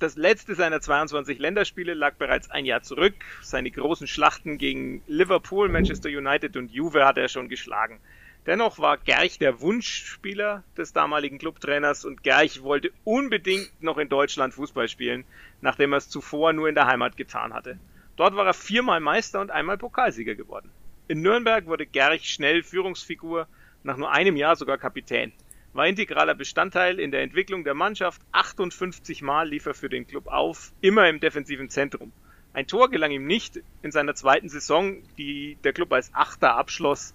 [0.00, 3.14] Das letzte seiner 22 Länderspiele lag bereits ein Jahr zurück.
[3.42, 8.00] Seine großen Schlachten gegen Liverpool, Manchester United und Juve hat er schon geschlagen.
[8.46, 14.52] Dennoch war Gerch der Wunschspieler des damaligen Clubtrainers und Gerch wollte unbedingt noch in Deutschland
[14.52, 15.24] Fußball spielen,
[15.60, 17.78] nachdem er es zuvor nur in der Heimat getan hatte.
[18.16, 20.70] Dort war er viermal Meister und einmal Pokalsieger geworden.
[21.06, 23.46] In Nürnberg wurde Gerch schnell Führungsfigur,
[23.84, 25.32] nach nur einem Jahr sogar Kapitän.
[25.74, 30.28] War integraler Bestandteil in der Entwicklung der Mannschaft, 58 Mal lief er für den Club
[30.28, 32.12] auf, immer im defensiven Zentrum.
[32.52, 37.12] Ein Tor gelang ihm nicht in seiner zweiten Saison, die der Club als Achter abschloss,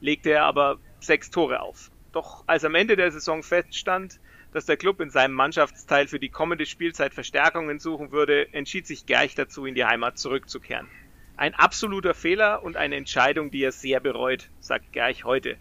[0.00, 1.90] legte er aber sechs Tore auf.
[2.12, 4.18] Doch als am Ende der Saison feststand,
[4.52, 9.04] dass der Club in seinem Mannschaftsteil für die kommende Spielzeit Verstärkungen suchen würde, entschied sich
[9.04, 10.88] Gerch dazu, in die Heimat zurückzukehren.
[11.36, 15.58] Ein absoluter Fehler und eine Entscheidung, die er sehr bereut, sagt Gerch heute.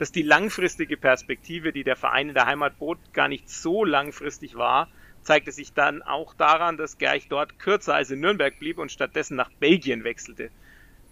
[0.00, 4.54] Dass die langfristige Perspektive, die der Verein in der Heimat bot, gar nicht so langfristig
[4.54, 4.88] war,
[5.20, 9.36] zeigte sich dann auch daran, dass Gerch dort kürzer als in Nürnberg blieb und stattdessen
[9.36, 10.50] nach Belgien wechselte.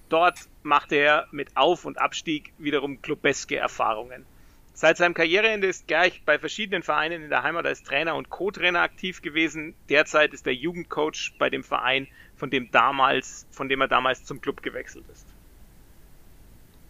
[0.08, 4.24] Dort machte er mit Auf- und Abstieg wiederum klubeske Erfahrungen.
[4.72, 8.80] Seit seinem Karriereende ist Gerch bei verschiedenen Vereinen in der Heimat als Trainer und Co-Trainer
[8.80, 9.74] aktiv gewesen.
[9.90, 14.40] Derzeit ist er Jugendcoach bei dem Verein, von dem damals, von dem er damals zum
[14.40, 15.26] Club gewechselt ist.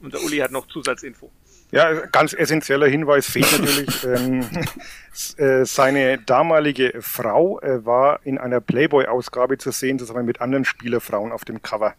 [0.01, 1.33] Und der Uli hat noch Zusatzinfo.
[1.71, 4.05] Ja, ganz essentieller Hinweis fehlt natürlich.
[4.05, 4.47] ähm,
[5.37, 11.31] äh, seine damalige Frau äh, war in einer Playboy-Ausgabe zu sehen, zusammen mit anderen Spielerfrauen
[11.31, 11.95] auf dem Cover.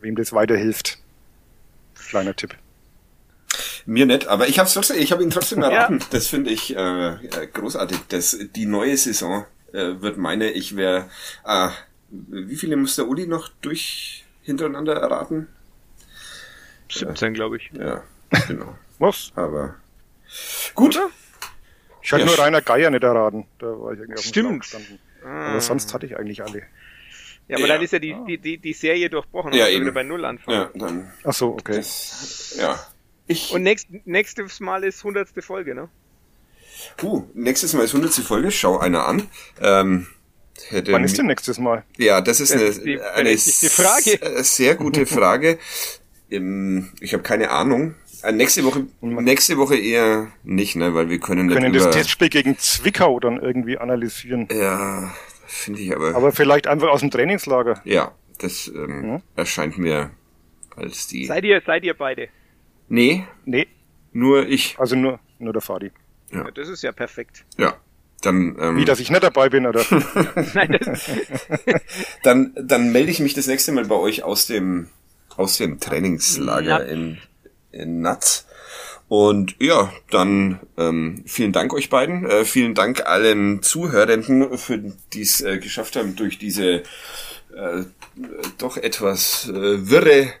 [0.00, 0.98] Wem das weiterhilft.
[2.08, 2.54] Kleiner Tipp.
[3.86, 6.00] Mir nicht, aber ich habe trotzdem, ich habe ihn trotzdem erraten.
[6.10, 7.98] Das finde ich äh, äh, großartig.
[8.08, 11.08] Das, die neue Saison äh, wird meine, ich wäre.
[11.44, 11.68] Äh,
[12.10, 15.48] wie viele muss der Uli noch durch hintereinander erraten?
[16.90, 17.70] 17, glaube ich.
[17.72, 18.02] Ja,
[18.48, 18.76] genau.
[18.98, 19.32] Was?
[19.36, 19.74] Aber
[20.74, 20.98] gut.
[22.02, 23.46] Ich hatte Ja, nur Rainer Geier nicht erraten.
[23.58, 24.60] Da war ich irgendwie auf dem Stimmt.
[24.60, 24.98] Gestanden.
[25.24, 26.62] Aber sonst hatte ich eigentlich alle.
[27.48, 27.74] Ja, aber Ja.
[27.74, 29.52] dann ist ja die, die, die, die Serie durchbrochen.
[29.52, 29.84] Ja, und wir eben.
[29.84, 30.56] wieder bei Null anfangen.
[30.56, 31.12] Ja, dann.
[31.24, 31.76] Ach so, okay.
[31.76, 32.78] Das, ja.
[33.26, 33.52] Ich.
[33.52, 35.28] Und nächst, nächstes Mal ist 100.
[35.44, 35.88] Folge, ne?
[37.02, 38.14] uh, nächstes Mal ist 100.
[38.24, 38.50] Folge.
[38.50, 39.28] Schau einer an.
[39.60, 40.06] Ähm,
[40.68, 41.84] hätte Wann ist denn nächstes Mal?
[41.96, 44.42] Ja, das ist Das eine, ist die eine Frage.
[44.44, 45.58] sehr gute Frage.
[46.28, 47.94] Ich habe keine Ahnung.
[48.22, 52.28] Äh, nächste Woche, nächste Woche eher nicht, ne, weil wir können, Wir können das Testspiel
[52.28, 54.48] gegen Zwickau dann irgendwie analysieren.
[54.52, 55.12] Ja,
[55.46, 57.80] finde ich aber, Aber vielleicht einfach aus dem Trainingslager.
[57.84, 59.22] ja, das ähm, Ja.
[59.36, 60.10] erscheint mir
[60.76, 61.26] als die.
[61.26, 62.28] Seid ihr, seid ihr beide?
[62.88, 63.66] nee, Nee,
[64.12, 64.76] nur ich.
[64.78, 65.90] also nur, nur der Fadi.
[66.32, 66.44] Ja.
[66.44, 67.44] Ja, das ist ja perfekt.
[67.58, 67.74] Ja.
[68.22, 69.84] Dann, ähm, Wie, dass ich nicht dabei bin, oder?
[70.54, 71.10] Nein, das,
[72.22, 74.88] dann, dann melde ich mich das nächste Mal bei euch aus dem,
[75.36, 76.90] aus dem Trainingslager Natz.
[76.90, 77.18] in,
[77.84, 78.46] Natz.
[79.08, 82.28] Und ja, dann ähm, vielen Dank euch beiden.
[82.28, 84.78] Äh, vielen Dank allen Zuhörenden, für
[85.12, 86.82] die es äh, geschafft haben, durch diese
[87.54, 87.84] äh,
[88.58, 90.32] doch etwas äh, wirre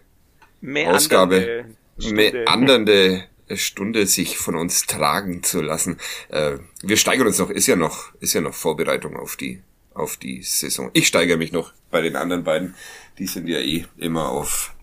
[0.60, 1.64] Meandernde Ausgabe,
[1.98, 2.14] Stunde.
[2.32, 3.24] meandernde
[3.54, 5.98] Stunde sich von uns tragen zu lassen.
[6.28, 9.62] Äh, wir steigern uns noch, ist ja noch, ist ja noch Vorbereitung auf die,
[9.94, 10.90] auf die Saison.
[10.92, 12.74] Ich steigere mich noch bei den anderen beiden.
[13.18, 14.74] Die sind ja eh immer auf,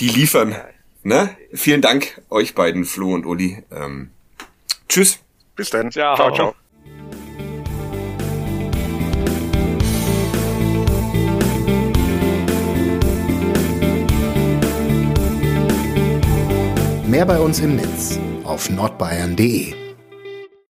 [0.00, 0.56] die liefern.
[1.04, 1.36] Ne?
[1.52, 3.62] Vielen Dank euch beiden, Flo und Uli.
[3.72, 4.10] Ähm,
[4.88, 5.18] tschüss.
[5.56, 5.90] Bis dann.
[5.90, 6.34] Ciao, ciao.
[6.34, 6.54] ciao.
[17.06, 19.81] Mehr bei uns im Netz auf nordbayern.de